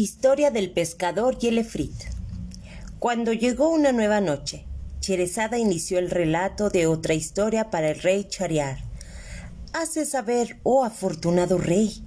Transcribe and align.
Historia 0.00 0.52
del 0.52 0.70
pescador 0.70 1.36
y 1.40 1.48
el 1.48 1.58
efrit. 1.58 1.92
Cuando 3.00 3.32
llegó 3.32 3.68
una 3.70 3.90
nueva 3.90 4.20
noche, 4.20 4.64
Cherezada 5.00 5.58
inició 5.58 5.98
el 5.98 6.08
relato 6.08 6.70
de 6.70 6.86
otra 6.86 7.14
historia 7.14 7.68
para 7.68 7.90
el 7.90 8.00
rey 8.00 8.22
Chariar. 8.22 8.78
Hace 9.72 10.06
saber, 10.06 10.60
oh 10.62 10.84
afortunado 10.84 11.58
rey, 11.58 12.04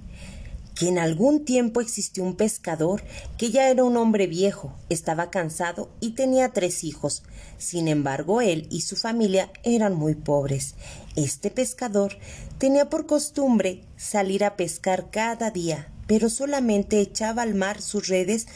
que 0.74 0.88
en 0.88 0.98
algún 0.98 1.44
tiempo 1.44 1.82
existió 1.82 2.24
un 2.24 2.34
pescador 2.34 3.02
que 3.36 3.50
ya 3.50 3.68
era 3.68 3.84
un 3.84 3.98
hombre 3.98 4.26
viejo, 4.26 4.74
estaba 4.88 5.28
cansado 5.28 5.90
y 6.00 6.12
tenía 6.12 6.48
tres 6.48 6.84
hijos. 6.84 7.22
Sin 7.58 7.88
embargo, 7.88 8.40
él 8.40 8.68
y 8.70 8.80
su 8.80 8.96
familia 8.96 9.52
eran 9.64 9.92
muy 9.92 10.14
pobres. 10.14 10.76
Este 11.14 11.50
pescador 11.50 12.16
tenía 12.56 12.88
por 12.88 13.04
costumbre 13.04 13.84
salir 13.98 14.44
a 14.44 14.56
pescar 14.56 15.10
cada 15.10 15.50
día, 15.50 15.92
pero 16.12 16.28
solamente 16.28 17.00
echaba 17.00 17.40
al 17.40 17.54
mar 17.54 17.80
sus 17.80 18.06
redes 18.08 18.46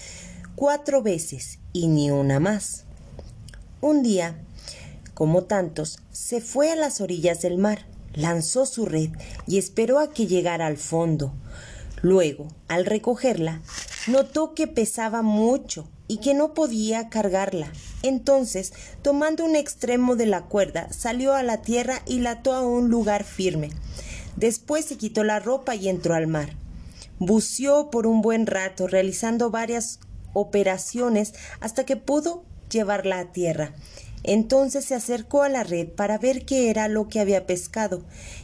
cuatro 0.56 1.00
veces 1.00 1.58
y 1.72 1.88
ni 1.88 2.10
una 2.10 2.38
más. 2.38 2.84
Un 3.80 4.02
día, 4.02 4.36
como 5.14 5.44
tantos, 5.44 6.00
se 6.12 6.42
fue 6.42 6.70
a 6.70 6.76
las 6.76 7.00
orillas 7.00 7.40
del 7.40 7.56
mar, 7.56 7.86
lanzó 8.12 8.66
su 8.66 8.84
red 8.84 9.08
y 9.46 9.56
esperó 9.56 10.00
a 10.00 10.12
que 10.12 10.26
llegara 10.26 10.66
al 10.66 10.76
fondo. 10.76 11.32
Luego, 12.02 12.48
al 12.68 12.84
recogerla, 12.84 13.62
notó 14.06 14.52
que 14.52 14.66
pesaba 14.66 15.22
mucho 15.22 15.88
y 16.08 16.18
que 16.18 16.34
no 16.34 16.52
podía 16.52 17.08
cargarla. 17.08 17.72
Entonces, 18.02 18.74
tomando 19.00 19.46
un 19.46 19.56
extremo 19.56 20.14
de 20.14 20.26
la 20.26 20.42
cuerda, 20.42 20.92
salió 20.92 21.32
a 21.32 21.42
la 21.42 21.62
tierra 21.62 22.02
y 22.04 22.18
la 22.18 22.32
ató 22.32 22.52
a 22.52 22.60
un 22.60 22.90
lugar 22.90 23.24
firme. 23.24 23.70
Después 24.36 24.84
se 24.84 24.98
quitó 24.98 25.24
la 25.24 25.40
ropa 25.40 25.74
y 25.74 25.88
entró 25.88 26.14
al 26.14 26.26
mar. 26.26 26.54
Buceó 27.18 27.90
por 27.90 28.06
un 28.06 28.22
buen 28.22 28.46
rato, 28.46 28.86
realizando 28.86 29.50
varias 29.50 30.00
operaciones 30.34 31.34
hasta 31.60 31.84
que 31.84 31.96
pudo 31.96 32.44
llevarla 32.70 33.20
a 33.20 33.32
tierra. 33.32 33.74
Entonces 34.22 34.84
se 34.84 34.94
acercó 34.94 35.42
a 35.42 35.48
la 35.48 35.62
red 35.62 35.88
para 35.88 36.18
ver 36.18 36.44
qué 36.44 36.68
era 36.68 36.88
lo 36.88 37.08
que 37.08 37.20
había 37.20 37.46
pescado, 37.46 38.02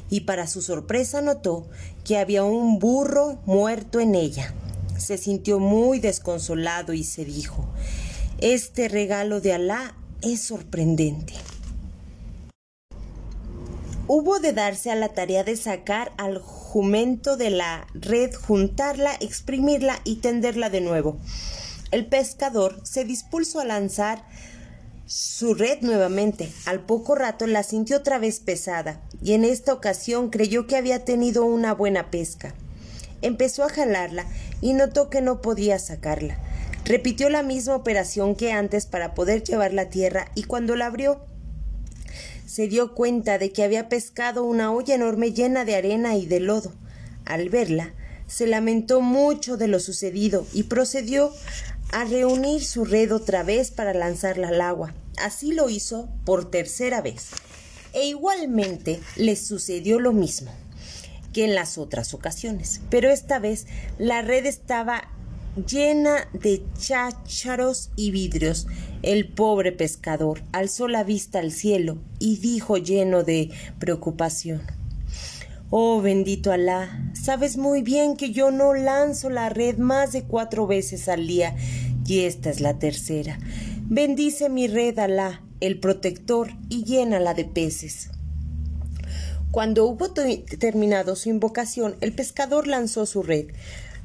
y 0.08 0.20
para 0.20 0.46
su 0.46 0.62
sorpresa 0.62 1.20
notó 1.22 1.66
que 2.04 2.18
había 2.18 2.44
un 2.44 2.78
burro 2.78 3.40
muerto 3.46 3.98
en 3.98 4.14
ella. 4.14 4.54
Se 4.96 5.18
sintió 5.18 5.58
muy 5.58 5.98
desconsolado 5.98 6.92
y 6.92 7.02
se 7.02 7.24
dijo 7.24 7.66
Este 8.38 8.88
regalo 8.88 9.40
de 9.40 9.54
Alá 9.54 9.96
es 10.20 10.40
sorprendente. 10.40 11.34
Hubo 14.06 14.38
de 14.38 14.52
darse 14.52 14.90
a 14.90 14.94
la 14.94 15.08
tarea 15.08 15.42
de 15.42 15.56
sacar 15.56 16.12
al 16.16 16.38
jumento 16.72 17.36
de 17.36 17.50
la 17.50 17.86
red, 17.92 18.34
juntarla, 18.34 19.12
exprimirla 19.20 20.00
y 20.04 20.16
tenderla 20.16 20.70
de 20.70 20.80
nuevo. 20.80 21.18
El 21.90 22.06
pescador 22.06 22.80
se 22.82 23.04
dispuso 23.04 23.60
a 23.60 23.66
lanzar 23.66 24.24
su 25.04 25.52
red 25.52 25.82
nuevamente. 25.82 26.50
Al 26.64 26.80
poco 26.80 27.14
rato 27.14 27.46
la 27.46 27.62
sintió 27.62 27.98
otra 27.98 28.18
vez 28.18 28.40
pesada, 28.40 29.02
y 29.22 29.34
en 29.34 29.44
esta 29.44 29.74
ocasión 29.74 30.30
creyó 30.30 30.66
que 30.66 30.76
había 30.76 31.04
tenido 31.04 31.44
una 31.44 31.74
buena 31.74 32.10
pesca. 32.10 32.54
Empezó 33.20 33.64
a 33.64 33.68
jalarla 33.68 34.24
y 34.62 34.72
notó 34.72 35.10
que 35.10 35.20
no 35.20 35.42
podía 35.42 35.78
sacarla. 35.78 36.38
Repitió 36.86 37.28
la 37.28 37.42
misma 37.42 37.76
operación 37.76 38.34
que 38.34 38.50
antes 38.50 38.86
para 38.86 39.12
poder 39.12 39.42
llevarla 39.42 39.82
a 39.82 39.90
tierra 39.90 40.28
y 40.34 40.44
cuando 40.44 40.74
la 40.74 40.86
abrió 40.86 41.20
se 42.52 42.68
dio 42.68 42.92
cuenta 42.94 43.38
de 43.38 43.50
que 43.50 43.62
había 43.62 43.88
pescado 43.88 44.44
una 44.44 44.72
olla 44.72 44.94
enorme 44.94 45.32
llena 45.32 45.64
de 45.64 45.74
arena 45.74 46.16
y 46.16 46.26
de 46.26 46.38
lodo. 46.38 46.70
Al 47.24 47.48
verla, 47.48 47.94
se 48.26 48.46
lamentó 48.46 49.00
mucho 49.00 49.56
de 49.56 49.68
lo 49.68 49.80
sucedido 49.80 50.46
y 50.52 50.64
procedió 50.64 51.32
a 51.92 52.04
reunir 52.04 52.62
su 52.62 52.84
red 52.84 53.10
otra 53.10 53.42
vez 53.42 53.70
para 53.70 53.94
lanzarla 53.94 54.48
al 54.48 54.60
agua. 54.60 54.92
Así 55.16 55.52
lo 55.52 55.70
hizo 55.70 56.10
por 56.26 56.50
tercera 56.50 57.00
vez. 57.00 57.28
E 57.94 58.04
igualmente 58.04 59.00
le 59.16 59.34
sucedió 59.36 59.98
lo 59.98 60.12
mismo 60.12 60.52
que 61.32 61.46
en 61.46 61.54
las 61.54 61.78
otras 61.78 62.12
ocasiones, 62.12 62.82
pero 62.90 63.08
esta 63.08 63.38
vez 63.38 63.66
la 63.96 64.20
red 64.20 64.44
estaba 64.44 65.08
llena 65.66 66.28
de 66.34 66.62
chácharos 66.78 67.90
y 67.96 68.10
vidrios. 68.10 68.66
El 69.02 69.26
pobre 69.28 69.72
pescador 69.72 70.42
alzó 70.52 70.86
la 70.86 71.02
vista 71.02 71.40
al 71.40 71.50
cielo 71.50 71.98
y 72.18 72.36
dijo 72.36 72.76
lleno 72.76 73.24
de 73.24 73.50
preocupación 73.78 74.62
Oh 75.74 76.02
bendito 76.02 76.52
Alá, 76.52 77.10
sabes 77.14 77.56
muy 77.56 77.80
bien 77.80 78.16
que 78.18 78.30
yo 78.30 78.50
no 78.50 78.74
lanzo 78.74 79.30
la 79.30 79.48
red 79.48 79.78
más 79.78 80.12
de 80.12 80.22
cuatro 80.22 80.66
veces 80.66 81.08
al 81.08 81.26
día, 81.26 81.56
y 82.06 82.24
esta 82.24 82.50
es 82.50 82.60
la 82.60 82.78
tercera. 82.78 83.38
Bendice 83.84 84.50
mi 84.50 84.66
red, 84.66 84.98
Alá, 84.98 85.42
el 85.60 85.80
protector, 85.80 86.50
y 86.68 86.84
llénala 86.84 87.32
de 87.32 87.46
peces. 87.46 88.10
Cuando 89.50 89.86
hubo 89.86 90.10
terminado 90.10 91.16
su 91.16 91.30
invocación, 91.30 91.96
el 92.02 92.12
pescador 92.12 92.66
lanzó 92.66 93.06
su 93.06 93.22
red. 93.22 93.46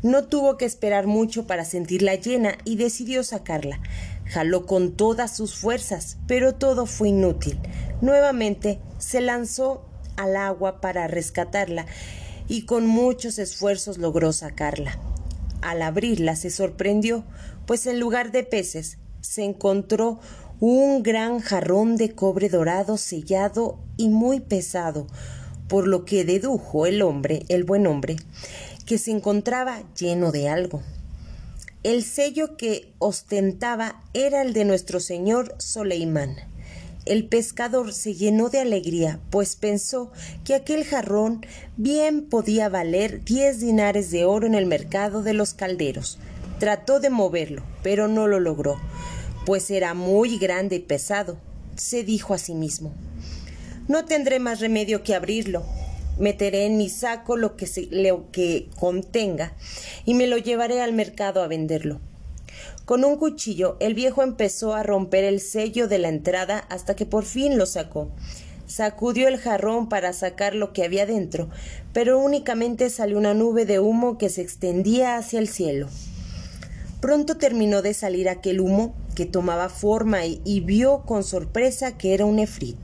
No 0.04 0.24
tuvo 0.24 0.58
que 0.58 0.64
esperar 0.64 1.06
mucho 1.06 1.48
para 1.48 1.66
sentirla 1.66 2.16
llena 2.16 2.58
y 2.64 2.78
decidió 2.78 3.24
sacarla. 3.24 3.82
Jaló 4.30 4.66
con 4.66 4.92
todas 4.92 5.36
sus 5.36 5.56
fuerzas, 5.56 6.18
pero 6.28 6.56
todo 6.56 6.86
fue 6.86 7.10
inútil. 7.10 7.60
Nuevamente 8.02 8.80
se 8.98 9.22
lanzó 9.22 9.86
al 10.18 10.36
agua 10.36 10.82
para 10.82 11.08
rescatarla 11.08 11.86
y 12.48 12.66
con 12.66 12.88
muchos 12.88 13.40
esfuerzos 13.40 13.98
logró 13.98 14.34
sacarla. 14.34 15.00
Al 15.62 15.82
abrirla 15.82 16.36
se 16.36 16.50
sorprendió, 16.50 17.24
pues 17.66 17.88
en 17.88 18.00
lugar 18.00 18.32
de 18.32 18.44
peces 18.44 18.98
se 19.22 19.44
encontró 19.44 20.20
un 20.60 21.04
gran 21.04 21.40
jarrón 21.40 21.98
de 21.98 22.16
cobre 22.16 22.50
dorado 22.50 22.98
sellado 22.98 23.78
y 23.96 24.10
muy 24.10 24.40
pesado, 24.40 25.08
por 25.68 25.88
lo 25.88 26.06
que 26.06 26.26
dedujo 26.26 26.86
el 26.86 27.02
hombre, 27.02 27.44
el 27.50 27.64
buen 27.64 27.88
hombre, 27.88 28.16
que 28.86 28.98
se 28.98 29.12
encontraba 29.12 29.84
lleno 29.96 30.32
de 30.32 30.50
algo. 30.50 30.82
El 31.88 32.04
sello 32.04 32.58
que 32.58 32.92
ostentaba 33.00 34.04
era 34.14 34.42
el 34.42 34.52
de 34.52 34.66
nuestro 34.66 35.00
señor 35.00 35.56
Soleimán. 35.58 36.36
El 37.06 37.30
pescador 37.30 37.94
se 37.94 38.14
llenó 38.14 38.50
de 38.50 38.60
alegría, 38.60 39.22
pues 39.30 39.56
pensó 39.56 40.12
que 40.44 40.54
aquel 40.54 40.84
jarrón 40.84 41.46
bien 41.78 42.26
podía 42.26 42.68
valer 42.68 43.24
diez 43.24 43.62
dinares 43.62 44.12
de 44.12 44.26
oro 44.26 44.46
en 44.46 44.54
el 44.54 44.66
mercado 44.66 45.24
de 45.24 45.32
los 45.32 45.54
calderos. 45.54 46.20
Trató 46.60 47.00
de 47.00 47.10
moverlo, 47.10 47.64
pero 47.84 48.10
no 48.10 48.28
lo 48.28 48.42
logró, 48.42 48.82
pues 49.46 49.72
era 49.72 49.94
muy 49.94 50.38
grande 50.38 50.76
y 50.76 50.80
pesado. 50.80 51.38
Se 51.78 52.04
dijo 52.04 52.34
a 52.34 52.38
sí 52.38 52.54
mismo 52.54 52.94
No 53.88 54.04
tendré 54.04 54.40
más 54.40 54.60
remedio 54.60 55.04
que 55.04 55.16
abrirlo. 55.16 55.64
Meteré 56.20 56.66
en 56.66 56.78
mi 56.78 56.90
saco 56.90 57.38
lo 57.38 57.56
que, 57.56 57.68
lo 57.92 58.32
que 58.32 58.70
contenga 58.80 59.54
y 60.06 60.14
me 60.14 60.28
lo 60.28 60.38
llevaré 60.38 60.82
al 60.82 60.94
mercado 60.94 61.44
a 61.44 61.48
venderlo. 61.48 62.00
Con 62.86 63.04
un 63.04 63.18
cuchillo 63.18 63.76
el 63.80 63.94
viejo 63.94 64.24
empezó 64.24 64.74
a 64.74 64.82
romper 64.82 65.26
el 65.26 65.42
sello 65.42 65.88
de 65.88 66.00
la 66.00 66.08
entrada 66.08 66.60
hasta 66.70 66.96
que 66.96 67.06
por 67.06 67.26
fin 67.26 67.58
lo 67.58 67.66
sacó. 67.66 68.10
Sacudió 68.66 69.28
el 69.28 69.38
jarrón 69.38 69.90
para 69.90 70.14
sacar 70.14 70.56
lo 70.56 70.74
que 70.74 70.84
había 70.84 71.06
dentro, 71.06 71.50
pero 71.94 72.18
únicamente 72.20 72.90
salió 72.90 73.18
una 73.18 73.34
nube 73.34 73.66
de 73.66 73.80
humo 73.80 74.18
que 74.18 74.30
se 74.30 74.42
extendía 74.42 75.18
hacia 75.18 75.40
el 75.40 75.48
cielo. 75.48 75.90
Pronto 77.02 77.38
terminó 77.38 77.82
de 77.82 77.94
salir 77.94 78.28
aquel 78.28 78.60
humo 78.60 78.96
que 79.16 79.26
tomaba 79.26 79.70
forma 79.70 80.26
y, 80.26 80.42
y 80.46 80.62
vio 80.62 81.04
con 81.06 81.24
sorpresa 81.24 81.98
que 81.98 82.14
era 82.14 82.26
un 82.26 82.40
efrit. 82.40 82.78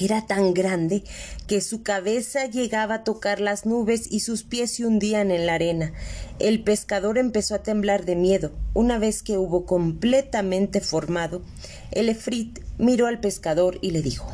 Era 0.00 0.26
tan 0.26 0.54
grande 0.54 1.02
que 1.46 1.60
su 1.60 1.82
cabeza 1.82 2.46
llegaba 2.46 2.94
a 2.94 3.04
tocar 3.04 3.40
las 3.40 3.66
nubes 3.66 4.06
y 4.10 4.20
sus 4.20 4.44
pies 4.44 4.72
se 4.72 4.86
hundían 4.86 5.30
en 5.30 5.46
la 5.46 5.54
arena. 5.54 5.92
El 6.38 6.62
pescador 6.62 7.18
empezó 7.18 7.56
a 7.56 7.62
temblar 7.62 8.04
de 8.04 8.14
miedo. 8.14 8.52
Una 8.74 8.98
vez 8.98 9.22
que 9.22 9.38
hubo 9.38 9.66
completamente 9.66 10.80
formado, 10.80 11.42
el 11.90 12.08
efrit 12.08 12.60
miró 12.78 13.06
al 13.06 13.18
pescador 13.18 13.78
y 13.80 13.90
le 13.90 14.02
dijo 14.02 14.32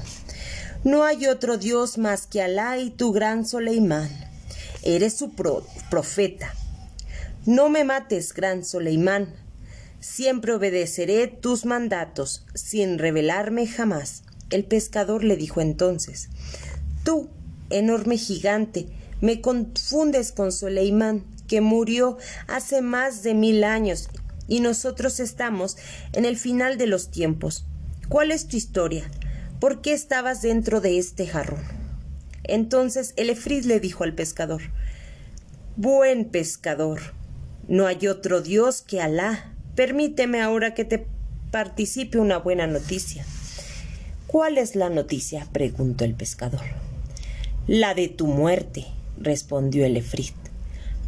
No 0.82 1.04
hay 1.04 1.26
otro 1.26 1.56
Dios 1.56 1.96
más 1.96 2.26
que 2.26 2.42
Alá 2.42 2.76
y 2.78 2.90
tu 2.90 3.12
gran 3.12 3.46
Soleimán. 3.46 4.10
Eres 4.82 5.14
su 5.14 5.32
profeta. 5.32 6.52
No 7.46 7.70
me 7.70 7.84
mates, 7.84 8.34
gran 8.34 8.64
Soleimán. 8.64 9.34
Siempre 10.00 10.52
obedeceré 10.52 11.26
tus 11.26 11.64
mandatos, 11.64 12.44
sin 12.54 12.98
rebelarme 12.98 13.66
jamás. 13.66 14.23
El 14.54 14.64
pescador 14.64 15.24
le 15.24 15.36
dijo 15.36 15.60
entonces 15.60 16.28
Tú, 17.02 17.28
enorme 17.70 18.16
gigante, 18.18 18.86
me 19.20 19.40
confundes 19.40 20.30
con 20.30 20.52
Soleimán, 20.52 21.24
que 21.48 21.60
murió 21.60 22.18
hace 22.46 22.80
más 22.80 23.24
de 23.24 23.34
mil 23.34 23.64
años, 23.64 24.08
y 24.46 24.60
nosotros 24.60 25.18
estamos 25.18 25.76
en 26.12 26.24
el 26.24 26.36
final 26.36 26.78
de 26.78 26.86
los 26.86 27.10
tiempos. 27.10 27.66
¿Cuál 28.08 28.30
es 28.30 28.46
tu 28.46 28.56
historia? 28.56 29.10
¿Por 29.58 29.80
qué 29.82 29.92
estabas 29.92 30.40
dentro 30.40 30.80
de 30.80 30.98
este 30.98 31.26
jarrón? 31.26 31.64
Entonces 32.44 33.12
el 33.16 33.30
Efrid 33.30 33.64
le 33.64 33.80
dijo 33.80 34.04
al 34.04 34.14
pescador 34.14 34.62
Buen 35.74 36.26
pescador, 36.26 37.00
No 37.66 37.88
hay 37.88 38.06
otro 38.06 38.40
Dios 38.40 38.82
que 38.82 39.00
Alá. 39.00 39.52
Permíteme 39.74 40.40
ahora 40.40 40.74
que 40.74 40.84
te 40.84 41.08
participe 41.50 42.18
una 42.18 42.38
buena 42.38 42.68
noticia. 42.68 43.26
¿Cuál 44.34 44.58
es 44.58 44.74
la 44.74 44.90
noticia? 44.90 45.46
preguntó 45.52 46.04
el 46.04 46.14
pescador. 46.14 46.62
La 47.68 47.94
de 47.94 48.08
tu 48.08 48.26
muerte, 48.26 48.84
respondió 49.16 49.86
el 49.86 49.96
efrit. 49.96 50.34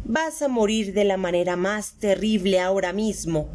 Vas 0.05 0.41
a 0.41 0.47
morir 0.47 0.93
de 0.93 1.03
la 1.03 1.17
manera 1.17 1.57
más 1.57 1.95
terrible 1.99 2.61
ahora 2.61 2.93
mismo. 2.93 3.49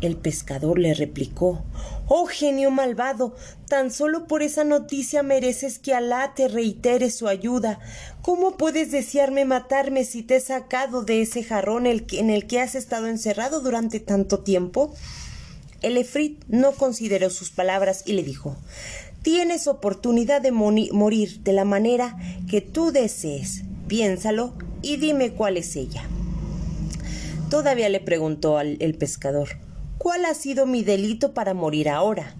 El 0.00 0.16
pescador 0.16 0.78
le 0.78 0.94
replicó 0.94 1.62
Oh 2.08 2.24
genio 2.24 2.70
malvado, 2.70 3.36
tan 3.68 3.90
solo 3.90 4.26
por 4.26 4.42
esa 4.42 4.64
noticia 4.64 5.22
mereces 5.22 5.78
que 5.78 5.92
Alá 5.92 6.32
te 6.34 6.48
reitere 6.48 7.10
su 7.10 7.28
ayuda. 7.28 7.80
¿Cómo 8.22 8.56
puedes 8.56 8.92
desearme 8.92 9.44
matarme 9.44 10.04
si 10.04 10.22
te 10.22 10.36
he 10.36 10.40
sacado 10.40 11.02
de 11.04 11.20
ese 11.20 11.44
jarrón 11.44 11.84
en 11.84 12.30
el 12.30 12.46
que 12.46 12.60
has 12.60 12.74
estado 12.74 13.08
encerrado 13.08 13.60
durante 13.60 14.00
tanto 14.00 14.38
tiempo? 14.38 14.94
El 15.82 15.96
efrit 15.96 16.42
no 16.48 16.72
consideró 16.72 17.28
sus 17.28 17.50
palabras 17.50 18.04
y 18.06 18.12
le 18.12 18.22
dijo 18.22 18.56
Tienes 19.22 19.66
oportunidad 19.66 20.40
de 20.40 20.52
morir 20.52 21.40
de 21.40 21.52
la 21.52 21.64
manera 21.64 22.16
que 22.48 22.60
tú 22.60 22.92
desees. 22.92 23.62
Piénsalo 23.88 24.54
y 24.80 24.96
dime 24.96 25.32
cuál 25.32 25.56
es 25.56 25.76
ella. 25.76 26.02
Todavía 27.50 27.88
le 27.88 28.00
preguntó 28.00 28.58
al 28.58 28.76
el 28.80 28.94
pescador 28.94 29.48
¿Cuál 29.98 30.24
ha 30.24 30.34
sido 30.34 30.66
mi 30.66 30.82
delito 30.82 31.34
para 31.34 31.54
morir 31.54 31.88
ahora? 31.88 32.34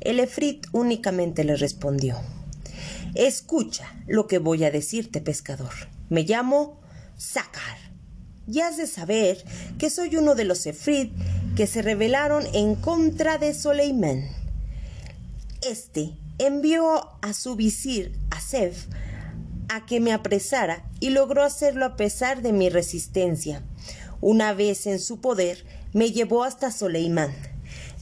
El 0.00 0.20
efrit 0.20 0.66
únicamente 0.72 1.42
le 1.42 1.56
respondió 1.56 2.16
Escucha 3.14 3.94
lo 4.06 4.26
que 4.26 4.38
voy 4.38 4.62
a 4.64 4.70
decirte, 4.70 5.20
pescador. 5.20 5.72
Me 6.10 6.24
llamo 6.24 6.80
Sakar. 7.16 7.78
Y 8.46 8.60
has 8.60 8.76
de 8.76 8.86
saber 8.86 9.42
que 9.78 9.90
soy 9.90 10.16
uno 10.16 10.34
de 10.34 10.44
los 10.44 10.66
efrit 10.66 11.12
que 11.56 11.66
se 11.66 11.80
rebelaron 11.80 12.44
en 12.52 12.74
contra 12.74 13.38
de 13.38 13.54
Soleiman. 13.54 14.28
Este 15.66 16.12
envió 16.38 17.10
a 17.22 17.32
su 17.32 17.56
visir, 17.56 18.12
Asef, 18.30 18.86
a 19.70 19.86
que 19.86 19.98
me 19.98 20.12
apresara 20.12 20.88
y 21.00 21.10
logró 21.10 21.42
hacerlo 21.42 21.86
a 21.86 21.96
pesar 21.96 22.42
de 22.42 22.52
mi 22.52 22.68
resistencia. 22.68 23.62
Una 24.20 24.52
vez 24.52 24.86
en 24.86 25.00
su 25.00 25.22
poder, 25.22 25.64
me 25.94 26.12
llevó 26.12 26.44
hasta 26.44 26.70
Soleimán, 26.70 27.34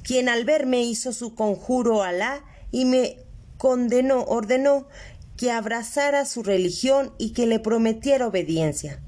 quien 0.02 0.28
al 0.28 0.44
verme 0.44 0.82
hizo 0.82 1.12
su 1.12 1.36
conjuro 1.36 2.02
a 2.02 2.08
Alá 2.08 2.44
y 2.72 2.86
me 2.86 3.18
condenó, 3.56 4.24
ordenó 4.24 4.88
que 5.36 5.52
abrazara 5.52 6.24
su 6.24 6.42
religión 6.42 7.12
y 7.18 7.30
que 7.30 7.46
le 7.46 7.60
prometiera 7.60 8.26
obediencia. 8.26 9.00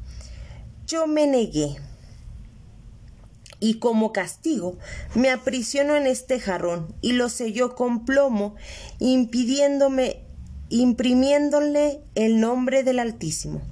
Yo 0.87 1.08
me 1.08 1.26
negué 1.26 1.76
y 3.66 3.74
como 3.80 4.12
castigo 4.12 4.78
me 5.16 5.30
aprisionó 5.30 5.96
en 5.96 6.06
este 6.06 6.38
jarrón 6.38 6.94
y 7.00 7.12
lo 7.12 7.28
selló 7.28 7.74
con 7.74 8.04
plomo, 8.04 8.54
impidiéndome 9.00 10.22
imprimiéndole 10.68 12.00
el 12.14 12.40
nombre 12.40 12.84
del 12.84 13.00
Altísimo. 13.00 13.62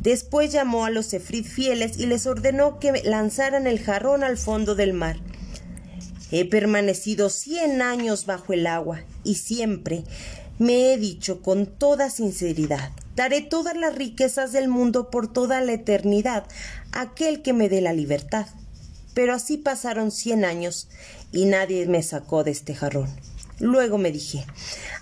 Después 0.00 0.52
llamó 0.52 0.84
a 0.84 0.90
los 0.90 1.12
efrid 1.14 1.44
fieles 1.44 1.98
y 1.98 2.06
les 2.06 2.26
ordenó 2.26 2.78
que 2.78 3.02
lanzaran 3.02 3.66
el 3.66 3.80
jarrón 3.80 4.24
al 4.24 4.36
fondo 4.36 4.74
del 4.74 4.92
mar. 4.92 5.16
He 6.30 6.44
permanecido 6.44 7.30
cien 7.30 7.80
años 7.80 8.26
bajo 8.26 8.52
el 8.52 8.66
agua 8.66 9.00
y 9.24 9.36
siempre 9.36 10.04
me 10.58 10.92
he 10.92 10.98
dicho 10.98 11.40
con 11.40 11.66
toda 11.66 12.10
sinceridad, 12.10 12.90
daré 13.16 13.40
todas 13.40 13.76
las 13.76 13.94
riquezas 13.94 14.52
del 14.52 14.68
mundo 14.68 15.10
por 15.10 15.32
toda 15.32 15.62
la 15.62 15.72
eternidad 15.72 16.44
a 16.92 17.02
aquel 17.02 17.40
que 17.42 17.54
me 17.54 17.68
dé 17.68 17.80
la 17.80 17.92
libertad. 17.92 18.46
Pero 19.18 19.34
así 19.34 19.56
pasaron 19.56 20.12
cien 20.12 20.44
años 20.44 20.86
y 21.32 21.46
nadie 21.46 21.84
me 21.86 22.04
sacó 22.04 22.44
de 22.44 22.52
este 22.52 22.76
jarrón. 22.76 23.08
Luego 23.58 23.98
me 23.98 24.12
dije, 24.12 24.46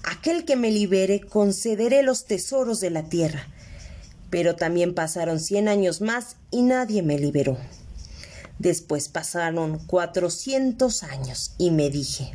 aquel 0.04 0.46
que 0.46 0.56
me 0.56 0.70
libere 0.70 1.20
concederé 1.20 2.02
los 2.02 2.24
tesoros 2.24 2.80
de 2.80 2.88
la 2.88 3.02
tierra. 3.10 3.46
Pero 4.30 4.56
también 4.56 4.94
pasaron 4.94 5.38
cien 5.38 5.68
años 5.68 6.00
más 6.00 6.36
y 6.50 6.62
nadie 6.62 7.02
me 7.02 7.18
liberó. 7.18 7.58
Después 8.58 9.10
pasaron 9.10 9.80
cuatrocientos 9.80 11.02
años 11.02 11.52
y 11.58 11.70
me 11.70 11.90
dije, 11.90 12.32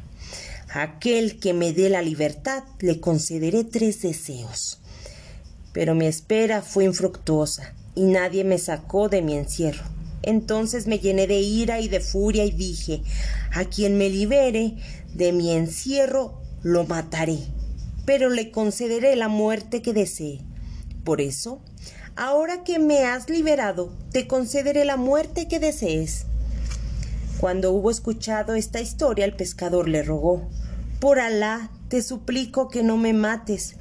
aquel 0.71 1.39
que 1.39 1.55
me 1.55 1.73
dé 1.73 1.89
la 1.89 2.03
libertad 2.03 2.63
le 2.79 2.99
concederé 2.99 3.63
tres 3.63 4.03
deseos. 4.03 4.77
Pero 5.73 5.95
mi 5.95 6.05
espera 6.05 6.61
fue 6.61 6.83
infructuosa 6.83 7.73
y 7.95 8.03
nadie 8.03 8.43
me 8.43 8.59
sacó 8.59 9.09
de 9.09 9.23
mi 9.23 9.35
encierro. 9.35 10.00
Entonces 10.23 10.87
me 10.87 10.99
llené 10.99 11.27
de 11.27 11.39
ira 11.39 11.79
y 11.79 11.87
de 11.87 11.99
furia 11.99 12.45
y 12.45 12.51
dije, 12.51 13.01
a 13.53 13.65
quien 13.65 13.97
me 13.97 14.09
libere 14.09 14.75
de 15.13 15.31
mi 15.31 15.51
encierro, 15.51 16.41
lo 16.61 16.85
mataré, 16.85 17.39
pero 18.05 18.29
le 18.29 18.51
concederé 18.51 19.15
la 19.15 19.27
muerte 19.27 19.81
que 19.81 19.93
desee. 19.93 20.41
Por 21.03 21.21
eso, 21.21 21.61
ahora 22.15 22.63
que 22.63 22.77
me 22.77 23.05
has 23.05 23.29
liberado, 23.29 23.91
te 24.11 24.27
concederé 24.27 24.85
la 24.85 24.97
muerte 24.97 25.47
que 25.47 25.59
desees. 25.59 26.25
Cuando 27.39 27.71
hubo 27.71 27.89
escuchado 27.89 28.53
esta 28.53 28.79
historia, 28.79 29.25
el 29.25 29.35
pescador 29.35 29.89
le 29.89 30.03
rogó, 30.03 30.47
Por 30.99 31.19
Alá, 31.19 31.71
te 31.87 32.03
suplico 32.03 32.69
que 32.69 32.83
no 32.83 32.97
me 32.97 33.13
mates. 33.13 33.75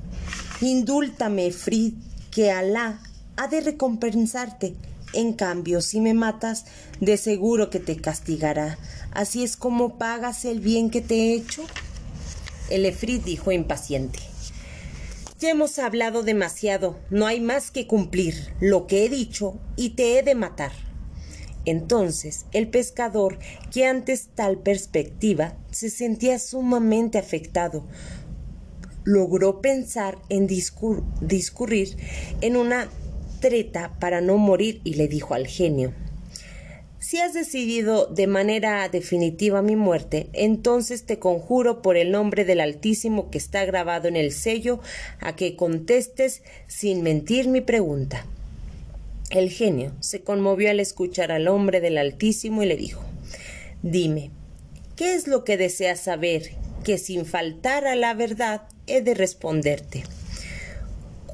Indúltame, 0.63 1.53
Frid, 1.53 1.95
que 2.31 2.51
Alá 2.51 3.03
ha 3.37 3.49
de 3.49 3.61
recompensarte 3.61 4.75
en 5.13 5.33
cambio, 5.33 5.81
si 5.81 6.01
me 6.01 6.15
matas, 6.15 6.65
de 7.01 7.17
seguro 7.17 7.71
que 7.71 7.81
te 7.81 7.97
castigará. 7.97 8.79
Así 9.13 9.43
es 9.43 9.57
como 9.57 9.99
pagas 9.99 10.45
el 10.45 10.61
bien 10.61 10.91
que 10.91 11.01
te 11.01 11.15
he 11.15 11.35
hecho. 11.35 11.63
El 12.69 12.87
efrit 12.87 13.25
dijo 13.25 13.53
impaciente. 13.53 14.19
Ya 15.41 15.51
hemos 15.51 15.79
hablado 15.79 16.23
demasiado, 16.23 16.99
no 17.09 17.27
hay 17.27 17.41
más 17.41 17.71
que 17.71 17.87
cumplir 17.87 18.53
lo 18.61 18.87
que 18.87 19.05
he 19.05 19.09
dicho 19.09 19.59
y 19.75 19.91
te 19.91 20.19
he 20.19 20.23
de 20.23 20.35
matar. 20.35 20.73
Entonces 21.65 22.47
el 22.53 22.69
pescador, 22.69 23.39
que 23.73 23.87
antes 23.87 24.29
tal 24.35 24.59
perspectiva 24.59 25.57
se 25.71 25.89
sentía 25.91 26.39
sumamente 26.39 27.19
afectado, 27.19 27.87
logró 29.05 29.61
pensar 29.61 30.19
en 30.29 30.47
discurrir 30.47 31.97
en 32.43 32.57
una 32.57 32.89
para 33.99 34.21
no 34.21 34.37
morir 34.37 34.81
y 34.85 34.95
le 34.95 35.09
dijo 35.09 35.35
al 35.35 35.47
genio 35.47 35.93
si 37.01 37.19
has 37.19 37.33
decidido 37.33 38.07
de 38.07 38.27
manera 38.27 38.89
definitiva 38.89 39.63
mi 39.63 39.75
muerte, 39.75 40.29
entonces 40.33 41.07
te 41.07 41.19
conjuro 41.19 41.81
por 41.81 41.97
el 41.97 42.13
nombre 42.13 42.45
del 42.45 42.61
Altísimo 42.61 43.31
que 43.31 43.39
está 43.39 43.65
grabado 43.65 44.07
en 44.07 44.17
el 44.17 44.33
sello 44.33 44.81
a 45.19 45.35
que 45.35 45.57
contestes 45.57 46.43
sin 46.69 47.03
mentir 47.03 47.49
mi 47.49 47.63
pregunta. 47.63 48.27
El 49.31 49.51
genio 49.51 49.93
se 50.01 50.21
conmovió 50.21 50.71
al 50.71 50.79
escuchar 50.79 51.33
al 51.33 51.49
hombre 51.49 51.81
del 51.81 51.97
Altísimo 51.97 52.63
y 52.63 52.67
le 52.67 52.77
dijo 52.77 53.03
Dime, 53.83 54.31
¿qué 54.95 55.15
es 55.15 55.27
lo 55.27 55.43
que 55.43 55.57
deseas 55.57 56.01
saber? 56.01 56.53
Que 56.85 56.99
sin 56.99 57.25
faltar 57.25 57.87
a 57.87 57.97
la 57.97 58.13
verdad 58.13 58.69
he 58.87 59.01
de 59.01 59.15
responderte. 59.15 60.05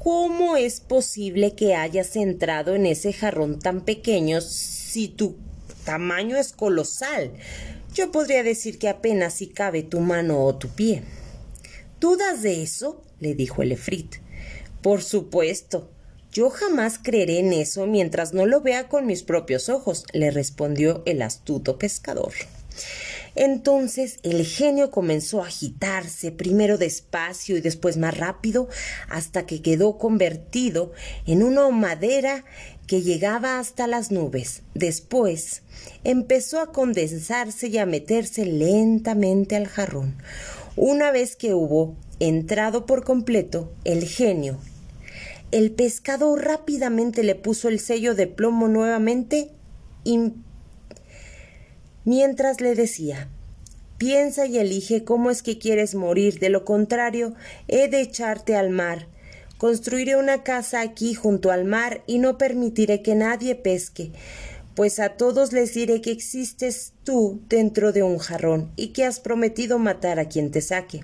¿Cómo 0.09 0.55
es 0.55 0.79
posible 0.79 1.53
que 1.53 1.75
hayas 1.75 2.15
entrado 2.15 2.75
en 2.75 2.85
ese 2.85 3.11
jarrón 3.11 3.59
tan 3.59 3.83
pequeño 3.83 4.39
si 4.39 5.09
tu 5.09 5.35
tamaño 5.83 6.37
es 6.37 6.53
colosal? 6.53 7.33
Yo 7.93 8.09
podría 8.09 8.41
decir 8.41 8.79
que 8.79 8.87
apenas 8.87 9.33
si 9.33 9.47
cabe 9.47 9.83
tu 9.83 9.99
mano 9.99 10.45
o 10.45 10.55
tu 10.55 10.69
pie. 10.69 11.03
¿Dudas 11.99 12.41
de 12.41 12.63
eso? 12.63 13.03
le 13.19 13.35
dijo 13.35 13.63
el 13.63 13.73
efrit. 13.73 14.15
Por 14.81 15.03
supuesto. 15.03 15.91
Yo 16.31 16.51
jamás 16.51 16.99
creeré 17.03 17.39
en 17.39 17.51
eso 17.51 17.85
mientras 17.85 18.33
no 18.33 18.45
lo 18.45 18.61
vea 18.61 18.87
con 18.87 19.07
mis 19.07 19.23
propios 19.23 19.67
ojos, 19.67 20.05
le 20.13 20.31
respondió 20.31 21.03
el 21.05 21.21
astuto 21.21 21.77
pescador. 21.77 22.31
Entonces 23.37 24.17
el 24.23 24.43
genio 24.43 24.89
comenzó 24.89 25.43
a 25.43 25.47
agitarse, 25.47 26.31
primero 26.31 26.79
despacio 26.79 27.55
y 27.55 27.61
después 27.61 27.95
más 27.95 28.17
rápido, 28.17 28.67
hasta 29.09 29.45
que 29.45 29.61
quedó 29.61 29.99
convertido 29.99 30.91
en 31.27 31.43
una 31.43 31.69
madera 31.69 32.45
que 32.87 33.03
llegaba 33.03 33.59
hasta 33.59 33.85
las 33.85 34.11
nubes. 34.11 34.63
Después 34.73 35.61
empezó 36.03 36.59
a 36.59 36.71
condensarse 36.71 37.67
y 37.67 37.77
a 37.77 37.85
meterse 37.85 38.43
lentamente 38.43 39.55
al 39.55 39.67
jarrón. 39.67 40.17
Una 40.75 41.11
vez 41.11 41.35
que 41.35 41.53
hubo 41.53 41.95
entrado 42.19 42.87
por 42.87 43.03
completo, 43.03 43.71
el 43.83 44.03
genio, 44.05 44.57
el 45.51 45.71
pescador 45.71 46.43
rápidamente 46.43 47.21
le 47.21 47.35
puso 47.35 47.67
el 47.69 47.79
sello 47.79 48.15
de 48.15 48.25
plomo 48.25 48.67
nuevamente 48.67 49.51
y 50.03 50.31
mientras 52.07 52.61
le 52.61 52.73
decía 52.73 53.27
Piensa 53.97 54.45
y 54.45 54.59
elige 54.59 55.03
cómo 55.03 55.29
es 55.29 55.43
que 55.43 55.57
quieres 55.57 55.93
morir, 55.93 56.39
de 56.39 56.49
lo 56.49 56.63
contrario, 56.63 57.33
he 57.67 57.89
de 57.89 57.99
echarte 57.99 58.55
al 58.55 58.69
mar. 58.69 59.07
Construiré 59.57 60.15
una 60.15 60.43
casa 60.43 60.81
aquí 60.81 61.15
junto 61.15 61.51
al 61.51 61.65
mar 61.65 62.03
y 62.07 62.19
no 62.19 62.37
permitiré 62.37 63.01
que 63.01 63.15
nadie 63.15 63.55
pesque, 63.55 64.11
pues 64.75 64.99
a 64.99 65.17
todos 65.17 65.51
les 65.51 65.73
diré 65.73 65.99
que 65.99 66.11
existes 66.11 66.93
tú 67.03 67.41
dentro 67.49 67.91
de 67.91 68.03
un 68.03 68.19
jarrón 68.19 68.71
y 68.75 68.89
que 68.89 69.03
has 69.03 69.19
prometido 69.19 69.77
matar 69.77 70.19
a 70.19 70.29
quien 70.29 70.51
te 70.51 70.61
saque. 70.61 71.03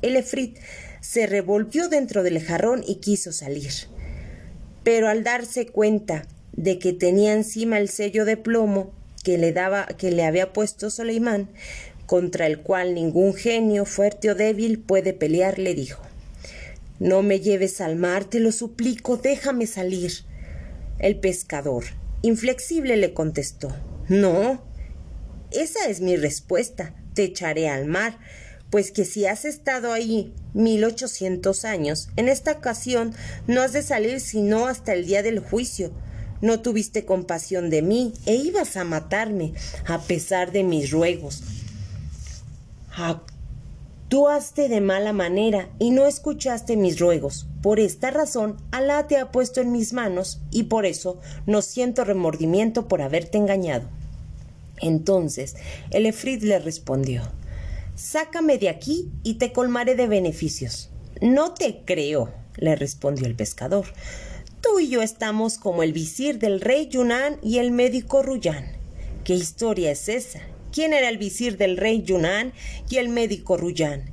El 0.00 0.16
efrit 0.16 0.56
se 1.00 1.26
revolvió 1.26 1.88
dentro 1.88 2.22
del 2.22 2.42
jarrón 2.42 2.82
y 2.84 2.96
quiso 2.96 3.30
salir. 3.30 3.72
Pero 4.82 5.08
al 5.08 5.22
darse 5.22 5.66
cuenta 5.66 6.26
de 6.52 6.78
que 6.78 6.94
tenía 6.94 7.34
encima 7.34 7.78
el 7.78 7.88
sello 7.88 8.24
de 8.24 8.38
plomo 8.38 8.92
que 9.22 9.38
le 9.38 9.52
daba 9.52 9.86
que 9.86 10.10
le 10.10 10.24
había 10.24 10.52
puesto 10.52 10.90
Soleimán, 10.90 11.48
contra 12.06 12.46
el 12.46 12.60
cual 12.60 12.94
ningún 12.94 13.34
genio 13.34 13.84
fuerte 13.84 14.30
o 14.30 14.34
débil 14.34 14.78
puede 14.78 15.12
pelear, 15.12 15.58
le 15.58 15.74
dijo 15.74 16.02
No 16.98 17.22
me 17.22 17.40
lleves 17.40 17.80
al 17.80 17.96
mar, 17.96 18.24
te 18.24 18.40
lo 18.40 18.52
suplico, 18.52 19.16
déjame 19.16 19.66
salir. 19.66 20.12
El 20.98 21.18
pescador, 21.18 21.84
inflexible, 22.22 22.96
le 22.96 23.14
contestó 23.14 23.74
No. 24.08 24.62
Esa 25.50 25.88
es 25.88 26.00
mi 26.00 26.16
respuesta. 26.16 26.94
Te 27.14 27.24
echaré 27.24 27.68
al 27.68 27.86
mar, 27.86 28.18
pues 28.70 28.90
que 28.90 29.04
si 29.04 29.26
has 29.26 29.44
estado 29.44 29.92
ahí 29.92 30.32
mil 30.54 30.82
ochocientos 30.84 31.66
años, 31.66 32.08
en 32.16 32.28
esta 32.28 32.52
ocasión 32.52 33.14
no 33.46 33.60
has 33.60 33.74
de 33.74 33.82
salir 33.82 34.18
sino 34.20 34.66
hasta 34.66 34.94
el 34.94 35.04
día 35.04 35.22
del 35.22 35.40
juicio. 35.40 35.92
No 36.42 36.60
tuviste 36.60 37.06
compasión 37.06 37.70
de 37.70 37.80
mí 37.80 38.12
e 38.26 38.34
ibas 38.34 38.76
a 38.76 38.84
matarme, 38.84 39.54
a 39.86 39.98
pesar 40.00 40.52
de 40.52 40.64
mis 40.64 40.90
ruegos. 40.90 41.42
Actuaste 42.94 44.68
de 44.68 44.82
mala 44.82 45.14
manera 45.14 45.70
y 45.78 45.90
no 45.90 46.04
escuchaste 46.04 46.76
mis 46.76 46.98
ruegos. 46.98 47.46
Por 47.62 47.80
esta 47.80 48.10
razón, 48.10 48.56
Alá 48.72 49.06
te 49.06 49.16
ha 49.16 49.32
puesto 49.32 49.60
en 49.60 49.72
mis 49.72 49.94
manos 49.94 50.40
y 50.50 50.64
por 50.64 50.84
eso 50.84 51.18
no 51.46 51.62
siento 51.62 52.04
remordimiento 52.04 52.88
por 52.88 53.00
haberte 53.00 53.38
engañado. 53.38 53.88
Entonces 54.80 55.56
el 55.90 56.06
Efrit 56.06 56.42
le 56.42 56.58
respondió 56.58 57.22
Sácame 57.94 58.58
de 58.58 58.68
aquí 58.68 59.10
y 59.22 59.34
te 59.34 59.52
colmaré 59.52 59.94
de 59.94 60.08
beneficios. 60.08 60.90
No 61.20 61.54
te 61.54 61.82
creo, 61.84 62.32
le 62.56 62.74
respondió 62.74 63.26
el 63.26 63.36
pescador. 63.36 63.86
Tú 64.62 64.78
y 64.78 64.88
yo 64.88 65.02
estamos 65.02 65.58
como 65.58 65.82
el 65.82 65.92
visir 65.92 66.38
del 66.38 66.60
rey 66.60 66.86
Yunán 66.86 67.36
y 67.42 67.58
el 67.58 67.72
médico 67.72 68.22
Ruyán. 68.22 68.64
¿Qué 69.24 69.34
historia 69.34 69.90
es 69.90 70.08
esa? 70.08 70.40
¿Quién 70.72 70.92
era 70.92 71.08
el 71.08 71.18
visir 71.18 71.56
del 71.56 71.76
rey 71.76 72.02
Yunán 72.04 72.52
y 72.88 72.98
el 72.98 73.08
médico 73.08 73.56
Ruyán? 73.56 74.04